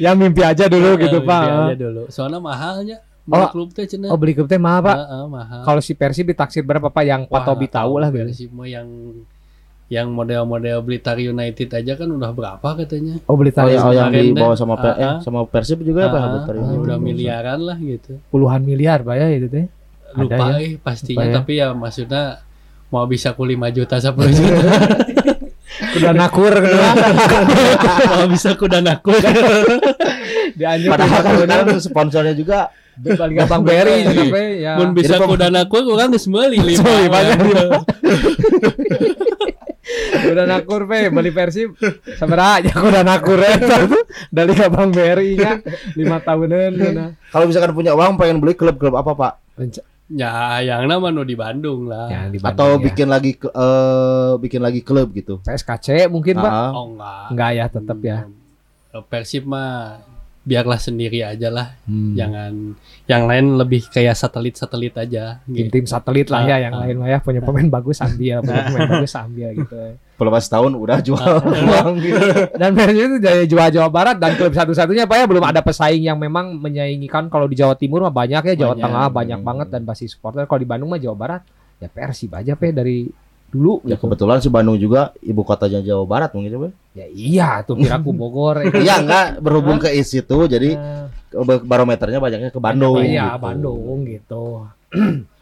[0.00, 3.38] yang mimpi aja dulu gitu Pak aja dulu soalnya mahalnya Oh.
[3.38, 4.08] Beli klub teh cenah.
[4.10, 4.96] oh beli klub teh mahal Pak.
[4.98, 5.60] Heeh, mahal.
[5.62, 7.04] Kalau si Persib ditaksir berapa Pak?
[7.06, 8.88] Yang Pak Tobi tahu lah Persib mah yang
[9.90, 13.18] yang model-model Blitar United aja kan udah berapa katanya?
[13.26, 16.54] Oh beli Oh, yang, oh, yang dibawa sama Per- eh, sama Persib juga Pak Bentar
[16.54, 16.74] ah, ini.
[16.78, 18.22] udah miliaran lah gitu.
[18.30, 19.66] Puluhan miliar Pak ya itu teh.
[20.14, 20.62] Lupa ya?
[20.62, 21.34] eh pastinya Lupa ya?
[21.38, 22.22] tapi ya maksudnya
[22.90, 24.74] mau bisa ku 5 juta 10 juta.
[25.90, 26.54] Udah nakur
[28.14, 29.10] mau bisa ku dan aku
[30.58, 34.72] dianjur Padahal kan benar sponsornya juga balik Bang Berry juga Pak ya?
[34.76, 37.82] Mun bisa Jadi ku dan aku orang geus meuli lima Meuli, banyak orang.
[40.30, 41.74] udah nakur pe beli Persib
[42.14, 42.70] sabaraha aja.
[42.76, 43.88] Aku udah nakur eta
[44.30, 45.58] dari Bang Berry nya
[45.96, 47.10] 5 tahunan cenah.
[47.32, 49.32] kalau misalkan punya uang pengen beli klub-klub apa Pak?
[50.10, 52.10] ya yang nama nu di Bandung lah.
[52.10, 52.84] Ya, di Atau Bandung ya.
[52.90, 55.38] bikin lagi eh bikin lagi klub gitu.
[55.42, 56.50] PSKC mungkin Pak.
[56.50, 57.24] Ah, oh enggak.
[57.34, 58.18] Enggak ya tetap ya.
[58.90, 60.02] Hmm, Persib mah
[60.40, 62.16] biarlah sendiri aja lah Hmm.
[62.16, 62.52] jangan
[63.04, 65.68] yang lain lebih kayak satelit-satelit aja gitu.
[65.68, 66.80] tim-tim satelit lah ya Ah, yang ah.
[66.82, 69.76] lain mah ya punya pemain bagus ambil punya pemain bagus ambil gitu
[70.16, 72.28] Pelepas tahun udah jual uang gitu.
[72.60, 76.04] dan Persib itu dari Jawa Jawa Barat dan klub satu-satunya Pak ya belum ada pesaing
[76.04, 78.84] yang memang menyaingi kan kalau di Jawa Timur mah banyak ya Jawa Banyak.
[78.84, 79.48] Tengah banyak Hmm.
[79.48, 81.42] banget dan basis supporter kalau di Bandung mah Jawa Barat
[81.76, 83.08] ya Persib aja Pe dari
[83.50, 84.06] dulu Ya gitu.
[84.06, 86.68] kebetulan si Bandung juga ibu kotanya Jawa Barat mungkin coba.
[86.92, 88.62] Ya iya tuh kiraku Bogor.
[88.62, 88.70] ya.
[88.72, 90.70] Iya enggak berhubung ke is itu jadi
[91.30, 92.98] Eh, barometernya banyaknya ke Bandung.
[92.98, 93.42] iya gitu.
[93.42, 94.44] Bandung gitu.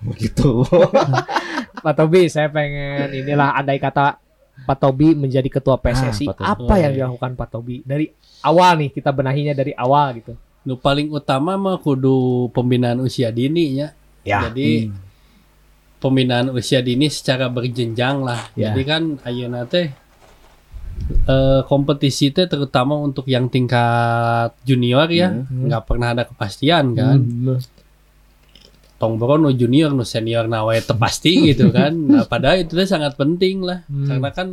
[0.03, 0.51] Begitu.
[1.85, 4.19] Pak Tobi saya pengen inilah andai kata
[4.59, 6.49] Pak Tobi menjadi ketua PSSI Ah, Pak Tobi.
[6.67, 10.35] apa yang dilakukan Pak Tobi dari awal nih kita benahinya dari awal gitu.
[10.61, 13.89] nu paling utama mah kudu pembinaan usia dini ya
[14.21, 14.45] Ya.
[14.45, 14.93] jadi
[15.99, 18.71] pembinaan usia dini secara berjenjang lah Ya.
[18.71, 19.91] jadi kan ayeuna teh
[21.27, 25.67] eh, kompetisi teh terutama untuk yang tingkat junior ya Hmm.
[25.67, 27.59] nggak pernah ada kepastian kan Hmm.
[28.99, 33.15] tong boro nu junior nu senior nawe tepasti gitu kan nah, padahal itu teh sangat
[33.15, 34.07] penting lah Hmm.
[34.07, 34.49] karena kan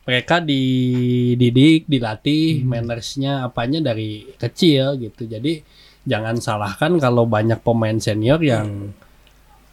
[0.00, 2.68] mereka dididik dilatih Hmm.
[2.70, 5.60] mannersnya apanya dari kecil gitu jadi
[6.00, 8.96] jangan salahkan kalau banyak pemain senior yang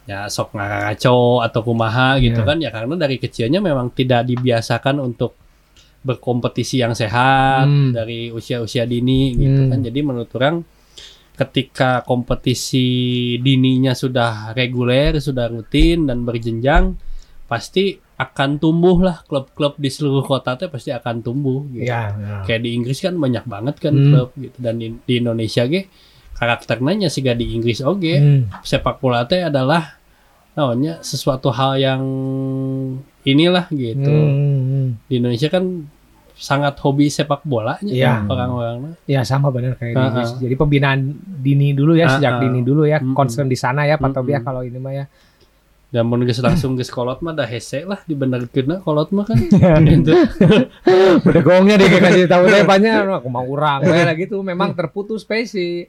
[0.08, 2.48] ya sok ngaco atau kumaha gitu Iya.
[2.48, 5.36] kan ya karena dari kecilnya memang tidak dibiasakan untuk
[6.00, 7.92] berkompetisi yang sehat Hmm.
[7.92, 9.70] dari usia-usia dini gitu Hmm.
[9.70, 10.64] kan jadi menurut orang
[11.36, 12.88] ketika kompetisi
[13.38, 16.96] dininya sudah reguler sudah rutin dan berjenjang
[17.44, 21.86] pasti akan tumbuh lah klub-klub di seluruh kota teh pasti akan tumbuh gitu.
[21.86, 22.10] Ya.
[22.10, 22.42] ya.
[22.42, 24.10] Kayak di Inggris kan banyak banget kan Hmm.
[24.10, 25.86] klub gitu dan di, di Indonesia ge
[26.34, 28.42] karakternya sih di Inggris oge Hmm.
[28.62, 29.97] sepak bola teh adalah
[30.52, 32.02] namanya sesuatu hal yang
[33.22, 34.08] inilah gitu.
[34.08, 34.96] Hmm.
[35.04, 35.86] Di Indonesia kan
[36.32, 38.22] sangat hobi sepak bolanya Iya.
[38.24, 40.30] orang-orang Ya sama benar kayak di Ah, Inggris.
[40.38, 42.40] Jadi pembinaan dini dulu ya Ah, sejak ah.
[42.40, 43.12] dini dulu ya Mm-mm.
[43.12, 44.46] concern di sana ya Pak Tobi ya Mm-mm.
[44.46, 45.06] kalau ini mah ya.
[45.88, 49.40] dan mun geus langsung geus kolot mah dah hese lah dibenerkeunna kolot mah kan
[49.88, 50.12] gitu.
[51.24, 55.42] Udah gongnya deh kasih tahu banyak aku mau urang we lah gitu memang terputus pe
[55.42, 55.88] si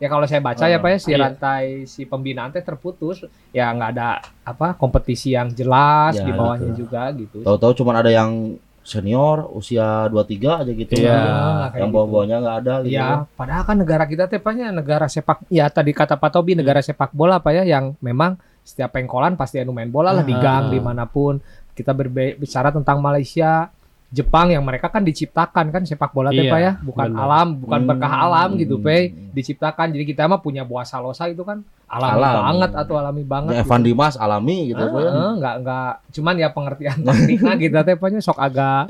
[0.00, 1.18] ya kalau saya baca ya Pak ya si Iya.
[1.20, 4.08] rantai si pembinaan teh terputus ya nggak ada
[4.42, 7.40] apa kompetisi yang jelas Ya, di bawahnya juga gitu.
[7.40, 10.92] Tahu-tahu cuma ada yang senior usia 23 aja gitu.
[10.96, 11.12] Iya.
[11.12, 11.94] Nah, kayak yang gitu.
[11.94, 12.96] bawah-bawahnya nggak ada gitu.
[12.96, 16.56] Ya, padahal kan negara kita teh Pak, ya, negara sepak ya tadi kata Pak Tobi
[16.56, 20.32] negara sepak bola Pak ya yang memang setiap pengkolan pasti anu main bola lah di
[20.32, 20.70] Ah, gang ah.
[20.70, 21.36] di mana pun.
[21.70, 23.68] Kita berbe- bicara tentang Malaysia,
[24.10, 27.22] Jepang yang mereka kan diciptakan kan sepak bola teh Iya, Pak ya, bukan benar.
[27.22, 27.88] alam, bukan Hmm.
[27.88, 28.84] berkah alam gitu Hmm.
[28.84, 29.86] Pak, diciptakan.
[29.90, 32.34] Jadi kita mah punya buah salosa itu kan alami Alam.
[32.44, 33.52] banget atau alami banget.
[33.52, 33.66] Ya, gitu.
[33.66, 34.80] Evan Dimas alami gitu.
[34.80, 35.10] Ah, Pak, ya.
[35.12, 38.84] ah, enggak enggak cuman ya pengertian tekniknya kita teh nya sok agak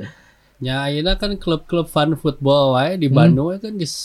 [0.58, 3.16] Ya ayeuna kan klub-klub fun football wae di Hmm.
[3.16, 3.96] Bandung we kan geus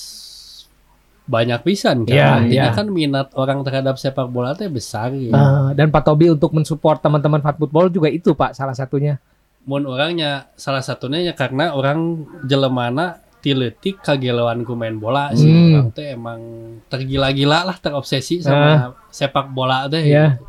[1.25, 2.13] banyak pisan kan.
[2.13, 2.71] Iya, Artinya iya.
[2.71, 5.31] kan minat orang terhadap sepak bola teh besar gitu.
[5.31, 9.17] Eh, dan Pak Tobi untuk mensupport teman-teman fat football juga itu Pak salah satunya.
[9.65, 15.45] Mun orangnya salah satunya ya karena orang jelemana tiletik kageleuan ku main bola sih.
[15.45, 15.77] Hmm.
[15.77, 16.41] Orang teh emang
[16.89, 20.01] tergila-gila lah terobsesi sama sepak bola teh.
[20.01, 20.41] Iya.
[20.41, 20.45] gitu.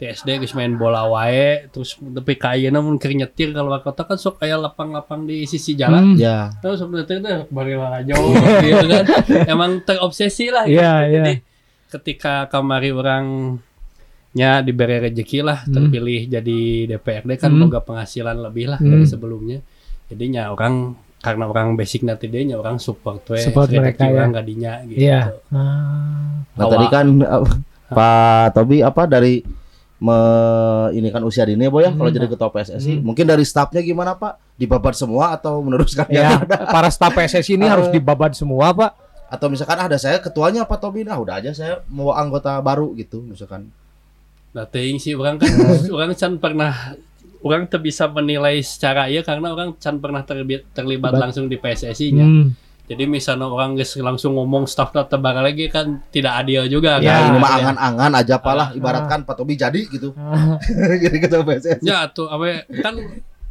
[0.00, 4.08] Di SD geus main bola wae terus tapi ka ayeuna mun keur nyetir kalau kota
[4.08, 6.14] kan sok aya lapang-lapang di sisi jalan.
[6.14, 6.18] Hmm.
[6.18, 6.50] Ya.
[6.58, 7.78] Terus sebenarnya teh bari
[8.10, 8.34] jauh
[8.66, 9.04] gitu kan.
[9.54, 10.82] Emang terobsesi lah gitu.
[10.82, 11.22] Iya, iya.
[11.22, 11.34] Jadi
[11.90, 12.90] ketika kamari
[14.30, 15.74] orangnya diberi rezeki lah Hmm.
[15.74, 16.58] terpilih jadi
[16.88, 17.66] DPRD kan Hmm.
[17.66, 18.90] boga penghasilan lebih lah Hmm.
[18.92, 19.58] dari sebelumnya.
[20.06, 24.14] Jadinya orang karena orang basic nanti dia nya orang support we Support rezeki mereka, ya.
[24.16, 25.20] orang gadinya gitu Iya.
[25.50, 26.46] Ah.
[26.48, 26.72] Nah Awal.
[26.72, 27.06] tadi kan
[27.90, 29.42] Pak Tobi apa dari
[30.00, 30.16] me,
[30.90, 32.16] ini kan usia dini ya Boy ya kalau Hmm.
[32.16, 33.04] jadi ketua PSSI Hmm.
[33.04, 36.38] mungkin dari stafnya gimana Pak dibabat semua atau meneruskan Ya,
[36.72, 38.92] para staf PSSI ini harus dibabat semua, Pak.
[39.28, 43.22] atau misalkan ada saya ketuanya Pak Tobi nah udah aja saya mau anggota baru gitu
[43.22, 43.70] misalkan
[44.50, 45.46] nah teuing sih orang kan
[45.94, 46.98] orang can pernah
[47.40, 51.56] orang tuh bisa menilai secara iya karena orang can pernah terlibat, terlibat Bat- langsung di
[51.56, 52.52] PSSI nya Hmm.
[52.84, 57.22] jadi misalnya orang geus langsung ngomong staff tebar lagi kan tidak adil juga Ya, kan
[57.26, 57.56] ini mah Ya.
[57.62, 58.40] angan-angan aja Ah.
[58.40, 60.58] palah ibaratkan Pak Tobi jadi gitu Ah.
[60.98, 62.98] jadi ketua PSSI ya tuh apa kan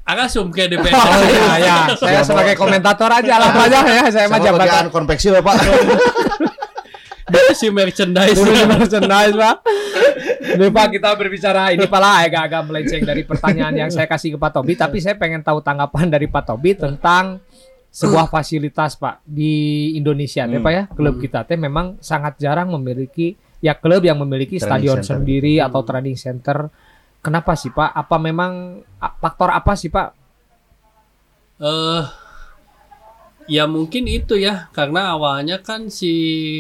[0.04, 1.76] agasum kayak di Oh PSSI iya, ya.
[1.96, 4.04] Saya sebagai komentator aja lah aja ya.
[4.10, 5.56] Saya mah jabatan konveksi ya Pak
[7.54, 9.56] si merchandise di merchandise pak.
[10.50, 14.52] Ini pak kita berbicara ini pala agak-agak melenceng dari pertanyaan yang saya kasih ke Pak
[14.56, 17.40] Tobi, tapi saya pengen tahu tanggapan dari Pak Tobi tentang
[17.90, 20.62] sebuah fasilitas pak di Indonesia, Hmm.
[20.62, 24.98] pak ya klub kita teh memang sangat jarang memiliki ya klub yang memiliki Training stadion
[25.02, 25.10] center.
[25.18, 26.70] sendiri atau training center.
[27.20, 27.90] Kenapa sih pak?
[27.92, 28.80] Apa memang
[29.20, 30.14] faktor apa sih pak?
[31.60, 32.04] eh
[33.50, 36.14] ya mungkin itu ya karena awalnya kan si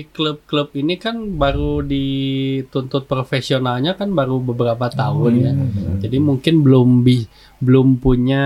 [0.09, 5.53] klub-klub ini kan baru dituntut profesionalnya kan baru beberapa tahun ya.
[6.01, 7.23] Jadi mungkin belum bi
[7.61, 8.45] belum punya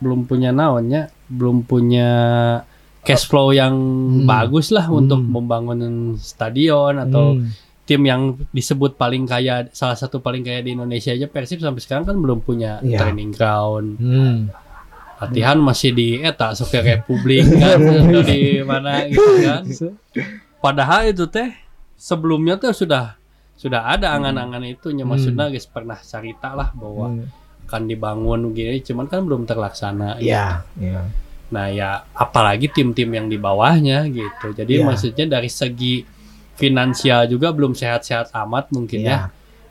[0.00, 2.08] belum punya naonnya, belum punya
[3.00, 4.24] cash flow yang Hmm.
[4.24, 5.04] bagus lah Hmm.
[5.04, 5.80] untuk membangun
[6.16, 7.52] stadion atau Hmm.
[7.84, 12.06] tim yang disebut paling kaya salah satu paling kaya di Indonesia aja Persib sampai sekarang
[12.06, 12.96] kan belum punya Iya.
[12.96, 14.36] training ground Hmm.
[15.20, 17.76] Latihan masih di eta Sofia Republik kan
[18.24, 19.62] di mana gitu kan
[20.58, 21.52] padahal itu teh
[21.94, 23.16] sebelumnya tuh sudah
[23.54, 25.12] sudah ada angan-angan itunya Hmm.
[25.12, 27.28] maksudnya guys pernah cerita lah bahwa Hmm.
[27.68, 31.06] akan dibangun gini cuman kan belum terlaksana Iya, iya.
[31.50, 34.84] nah ya apalagi tim-tim yang di bawahnya gitu jadi Iya.
[34.84, 36.02] maksudnya dari segi
[36.54, 39.08] finansial juga belum sehat-sehat amat mungkin Iya.
[39.08, 39.18] ya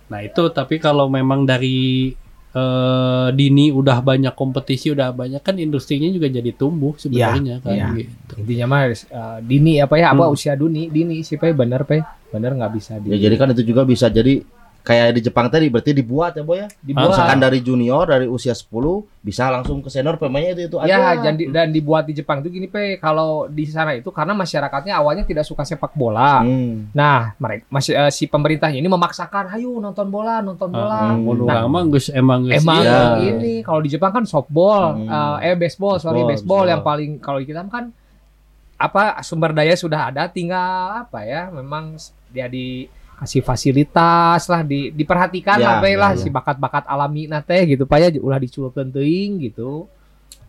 [0.07, 2.13] nah itu tapi kalau memang dari
[2.49, 7.87] eh, dini udah banyak kompetisi udah banyak kan industrinya juga jadi tumbuh sebenarnya kan iya.
[7.93, 10.13] gitu Intinya mah eh, dini apa ya?
[10.13, 10.35] Apa Hmm.
[10.35, 10.89] usia dini?
[10.89, 12.01] Dini sih Pe, bener Pe.
[12.29, 14.41] Bener nggak bisa di ya jadi kan itu juga bisa jadi
[14.89, 17.13] kayak di Jepang tadi berarti dibuat ya Boy ya dibuat.
[17.13, 18.73] misalkan dari junior dari usia 10
[19.21, 22.39] bisa langsung ke senior pemainnya itu itu Ya, aja dan, di- dan dibuat di Jepang
[22.39, 26.41] tuh gini Pe, kalau di sana itu karena masyarakatnya awalnya tidak suka sepak bola.
[26.41, 26.89] Hmm.
[26.91, 31.29] Nah, mereka masih eh, si pemerintahnya ini memaksakan, "Ayo nonton bola, nonton bola." Ah, Hmm.
[31.45, 33.21] Nah, urang mah geus emang geus Emang iya.
[33.21, 35.05] ini kalau di Jepang kan softball, Hmm.
[35.37, 36.33] eh, eh baseball, sorry Baseball,
[36.63, 37.93] baseball yang paling kalau di kita kan
[38.75, 42.47] apa sumber daya sudah ada, tinggal apa ya, memang dia
[43.19, 46.23] dikasih fasilitas lah, di, diperhatikan Ya, lah, ya, lah ya.
[46.23, 49.91] si bakat-bakat alami nate gitu, pak ya ulah diculupkeun teuing gitu.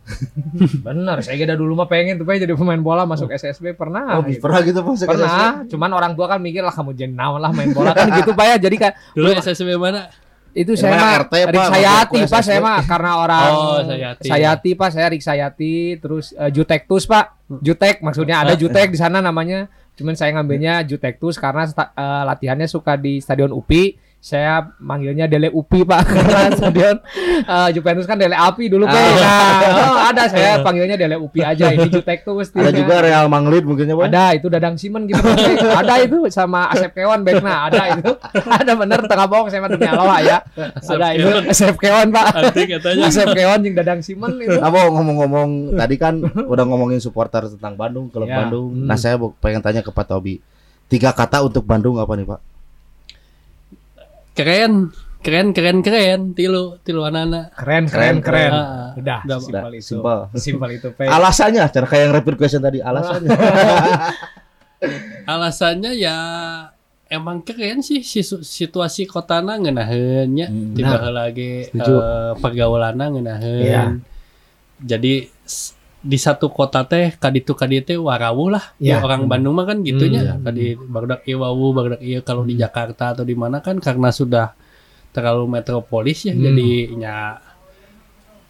[0.87, 4.17] Bener, saya kira dulu mah pengen tuh Pe, jadi pemain bola masuk SSB pernah.
[4.17, 4.41] oh gitu.
[4.41, 7.69] pernah gitu Pak Pernah, cuman orang tua kan mikir lah kamu jadi naon lah main
[7.69, 8.55] bola kan gitu pak ya.
[8.57, 10.07] Jadi kan dulu SSB mana
[10.51, 12.47] itu saya mah RT, Pak, Rik Sayati masuk pak SSB.
[12.49, 14.27] saya mah karena orang Oh, Sayati.
[14.27, 17.25] Sayati, pak saya Rik Sayati terus eh, Jutektus pak
[17.61, 22.67] Jutek maksudnya ada Jutek di sana namanya cuman saya ngambilnya Jutektus karena sta- eh, latihannya
[22.67, 27.01] suka di Stadion UPI saya manggilnya Dele Upi pak karena stadion
[27.41, 29.09] eh, Juventus kan Dele Api dulu pak Ah.
[29.17, 32.77] nah, oh, ada saya panggilnya Dele Upi aja ini Jutektus ada timnya.
[32.77, 35.17] juga Real Manglid mungkinnya Boy Ada itu Dadang Simen gitu.
[35.81, 38.13] ada itu sama Asep Kewan backna ada itu.
[38.61, 40.37] ada bener tengah bohong saya mah demi Allah ya.
[40.71, 41.25] Asep ada itu.
[41.49, 42.53] Asep Kewan Pak.
[43.01, 44.53] Asep Kewan yang Dadang Simen itu.
[44.53, 48.69] Nah, Bo, ngomong-ngomong tadi kan udah ngomongin supporter tentang Bandung, klub Ya, Bandung.
[48.71, 48.85] hmm.
[48.85, 50.37] Nah, saya mau- pengen tanya ke Pak Tobi.
[50.85, 52.50] Tiga kata untuk Bandung apa nih, Pak?
[54.31, 58.51] Keren keren keren keren tilu tilu anak Keren Keren, keren keren.
[58.51, 59.85] Ah, Udah, udah, simpel itu.
[59.85, 60.17] simpel.
[60.35, 61.05] Simpel itu, Pe.
[61.05, 63.29] Alasannya, cara kayak yang rapid question tadi, alasannya.
[65.27, 66.15] alasannya ya
[67.07, 70.73] emang keren sih situasi kotana ngeunaheunnya Hmm.
[70.73, 71.93] tiba Nah, lagi setuju.
[71.93, 73.83] eh, pergaulanna ngeunaheun Iya.
[74.81, 75.29] jadi
[76.01, 79.05] di satu kota teh kaditu kaditu teh warawuh lah Iya.
[79.05, 80.41] orang Bandung mah kan gitunya Hmm.
[80.41, 84.57] kadi barudak ieu wawu barudak ieu kalau di Jakarta atau di mana kan karena sudah
[85.13, 86.41] terlalu metropolis ya Hmm.
[86.41, 87.17] jadinya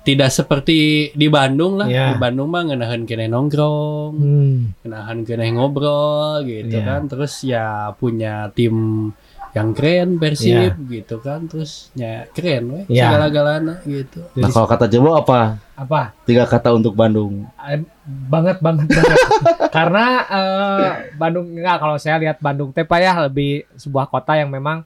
[0.02, 2.16] tidak seperti di Bandung lah Iya.
[2.16, 4.58] di Bandung mah ngeunaheun keneh nongkrong Hmm.
[4.82, 6.88] kenahan kena ngobrol gitu Iya.
[6.88, 9.12] kan terus ya punya tim
[9.52, 13.12] yang keren Persib gitu kan terus ya keren weh Iya.
[13.12, 15.60] segala-galana gitu nah, kalau kata Jebo apa?
[15.76, 16.14] Apa?
[16.24, 17.49] Tiga kata untuk Bandung.
[17.58, 19.18] Eh, banget banget banget.
[19.76, 24.86] Karena eh, Bandung enggak kalau saya lihat Bandung teh ya lebih sebuah kota yang memang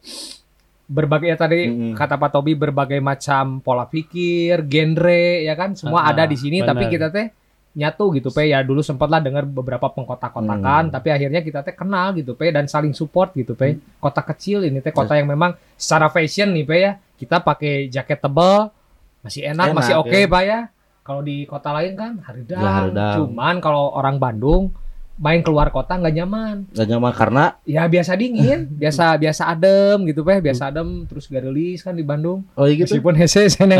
[0.85, 1.93] berbagai ya tadi Mm-mm.
[1.97, 6.61] kata Pak Tobi berbagai macam pola pikir, genre ya kan semua Ah, ada di sini
[6.61, 6.93] tapi benar.
[6.93, 7.27] kita teh
[7.75, 10.91] nyatu gitu pe ya dulu sempat lah dengar beberapa pengkotak-kotakan Hmm.
[10.91, 14.79] tapi akhirnya kita teh kenal gitu pe dan saling support gitu pe kota kecil ini
[14.79, 18.71] teh kota yang memang secara fashion nih pe ya kita pakai jaket tebal
[19.19, 20.25] masih enak, Enak, masih oke ya.
[20.25, 20.59] pak ya
[21.01, 23.15] kalau di kota lain kan haridang, Ya, haridang.
[23.21, 24.71] cuman kalau orang Bandung
[25.15, 30.21] main keluar kota nggak nyaman Gak nyaman karena ya biasa dingin biasa biasa adem gitu
[30.21, 32.95] pe biasa adem terus garelis kan di Bandung oh iya gitu.
[32.95, 33.79] meskipun hese saya.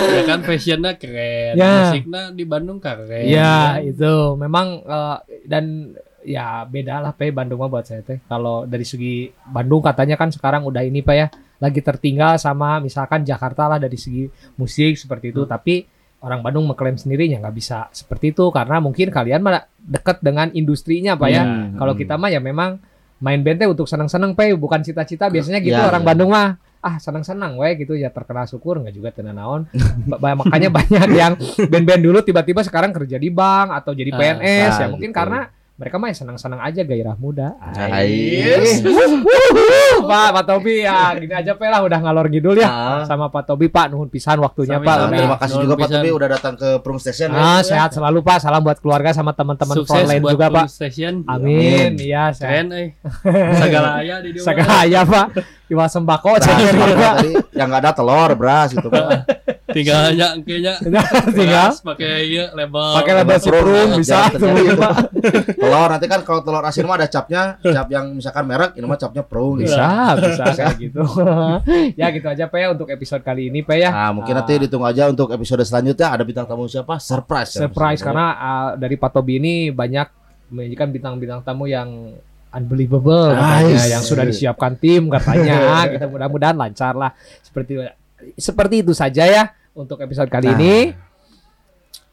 [0.00, 1.90] ya kan fashionnya keren Ya.
[1.90, 7.68] musiknya di Bandung keren Ya itu memang eh, dan ya beda lah pe Bandung mah
[7.68, 8.20] buat saya teh.
[8.22, 11.26] Kalau dari segi Bandung katanya kan sekarang udah ini pak ya
[11.58, 15.42] lagi tertinggal sama misalkan Jakarta lah dari segi musik seperti itu.
[15.42, 15.86] Tapi
[16.18, 21.14] orang Bandung mengklaim sendirinya nggak bisa seperti itu karena mungkin kalian mah dekat dengan industrinya
[21.14, 21.42] pak ya.
[21.42, 21.78] Hmm.
[21.78, 22.76] Kalau kita mah ya memang
[23.18, 26.08] main band teh untuk senang-senang pe bukan cita-cita biasanya gitu Ya, orang ya.
[26.12, 28.08] Bandung mah ah senang-senang we gitu ya.
[28.08, 29.62] Terkena syukur nggak juga tenan naon.
[30.08, 31.32] Makanya banyak yang
[31.72, 34.84] band-band dulu tiba-tiba sekarang kerja di bank atau jadi Ah, PNS ya.
[34.84, 35.18] ah, mungkin gitu.
[35.18, 35.40] karena
[35.78, 37.54] mereka mah ya senang-senang aja gairah muda.
[37.62, 38.82] Ais.
[40.00, 43.02] Pak, Pak Tobi ya gini aja pe lah udah ngalor ngidul ya Ah.
[43.04, 44.90] sama Pak Tobi Pak nuhun pisan waktunya Sama-sama.
[44.90, 44.96] Pak.
[45.04, 45.88] Nah, terima kasih Nuhun juga Pak.
[45.92, 47.30] Tobi udah datang ke Prung Station.
[47.30, 47.38] ya.
[47.38, 48.38] Ah, sehat selalu Pak.
[48.40, 50.66] Salam buat keluarga sama teman-teman sukses frontline buat juga Pak.
[50.66, 51.94] Station Amin.
[51.96, 52.42] Iya, sehat.
[52.42, 52.88] keren eh
[53.62, 55.26] segala aya di dia Segala ya Pak.
[55.68, 57.14] Iwa sembako Nah, sama Pak.
[57.14, 59.08] tadi yang nggak ada telur, beras gitu Pak.
[59.78, 60.74] tinggal aja kayaknya
[61.30, 64.26] Tinggal pakai iya label pakai label Prung, bisa.
[64.26, 64.94] Pak.
[65.54, 68.98] telur nanti kan kalau telur asin mah ada capnya, cap yang misalkan merek, ini mah
[68.98, 69.60] capnya Prung.
[69.60, 69.70] gitu.
[69.70, 71.02] Bisa, bisa kayak gitu.
[72.00, 73.90] ya gitu aja Pak ya untuk episode kali ini Pak ya.
[73.90, 74.42] Nah, mungkin Ah.
[74.42, 76.98] nanti ditunggu aja untuk episode selanjutnya ada bintang tamu siapa?
[76.98, 77.54] Surprise.
[77.54, 80.06] ya, surprise karena uh, dari Pak Tobi ini banyak
[80.48, 82.16] menyajikan bintang-bintang tamu yang
[82.48, 83.92] unbelievable katanya, Nice.
[83.92, 87.12] yang sudah disiapkan tim katanya kita mudah-mudahan lancar lah
[87.44, 87.76] seperti
[88.34, 90.54] seperti itu saja ya untuk episode kali Nah.
[90.54, 90.74] ini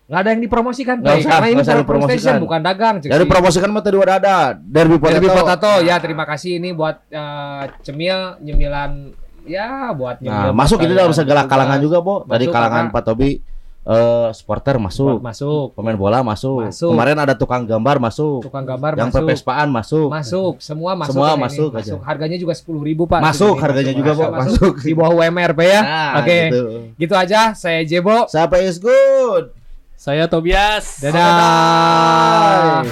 [0.05, 2.13] nggak ada yang dipromosikan Pak, usah, karena ini usah Pro- Pro dipromosikan.
[2.13, 4.37] Station bukan dagang cek Dari si- promosikan mah tadi udah ada.
[4.53, 5.13] Derby Potato.
[5.17, 8.91] Derby Potato ya terima kasih ini buat uh, cemil nyemilan
[9.43, 12.21] ya buat Nah, nyemil masuk buat ini dalam kalian segala kalangan juga, Bo.
[12.23, 13.29] Dari Masuk, kalangan Pak Tobi
[13.85, 15.21] eh supporter masuk.
[15.21, 16.73] masuk Pemain bola masuk.
[16.73, 16.89] Masuk.
[16.89, 18.41] Kemarin ada tukang gambar masuk.
[18.49, 20.09] tukang gambar yang masuk pepespaan masuk.
[20.09, 21.13] Masuk, semua masuk.
[21.13, 21.41] Semua ini.
[21.45, 21.93] masuk aja.
[21.93, 21.99] Masuk.
[22.01, 23.21] Harganya juga sepuluh ribu pak.
[23.21, 24.37] Masuk, Segini, harganya juga, Masuk, Bo.
[24.41, 24.73] Masuk.
[24.81, 25.81] Di bawah UMR pak ya.
[25.85, 26.39] Nah, Oke.
[26.49, 26.63] gitu.
[26.97, 27.41] Gitu aja.
[27.53, 28.25] Saya Jebo.
[28.25, 29.53] Siapa is good?
[29.95, 32.83] saya Tobias Dadah.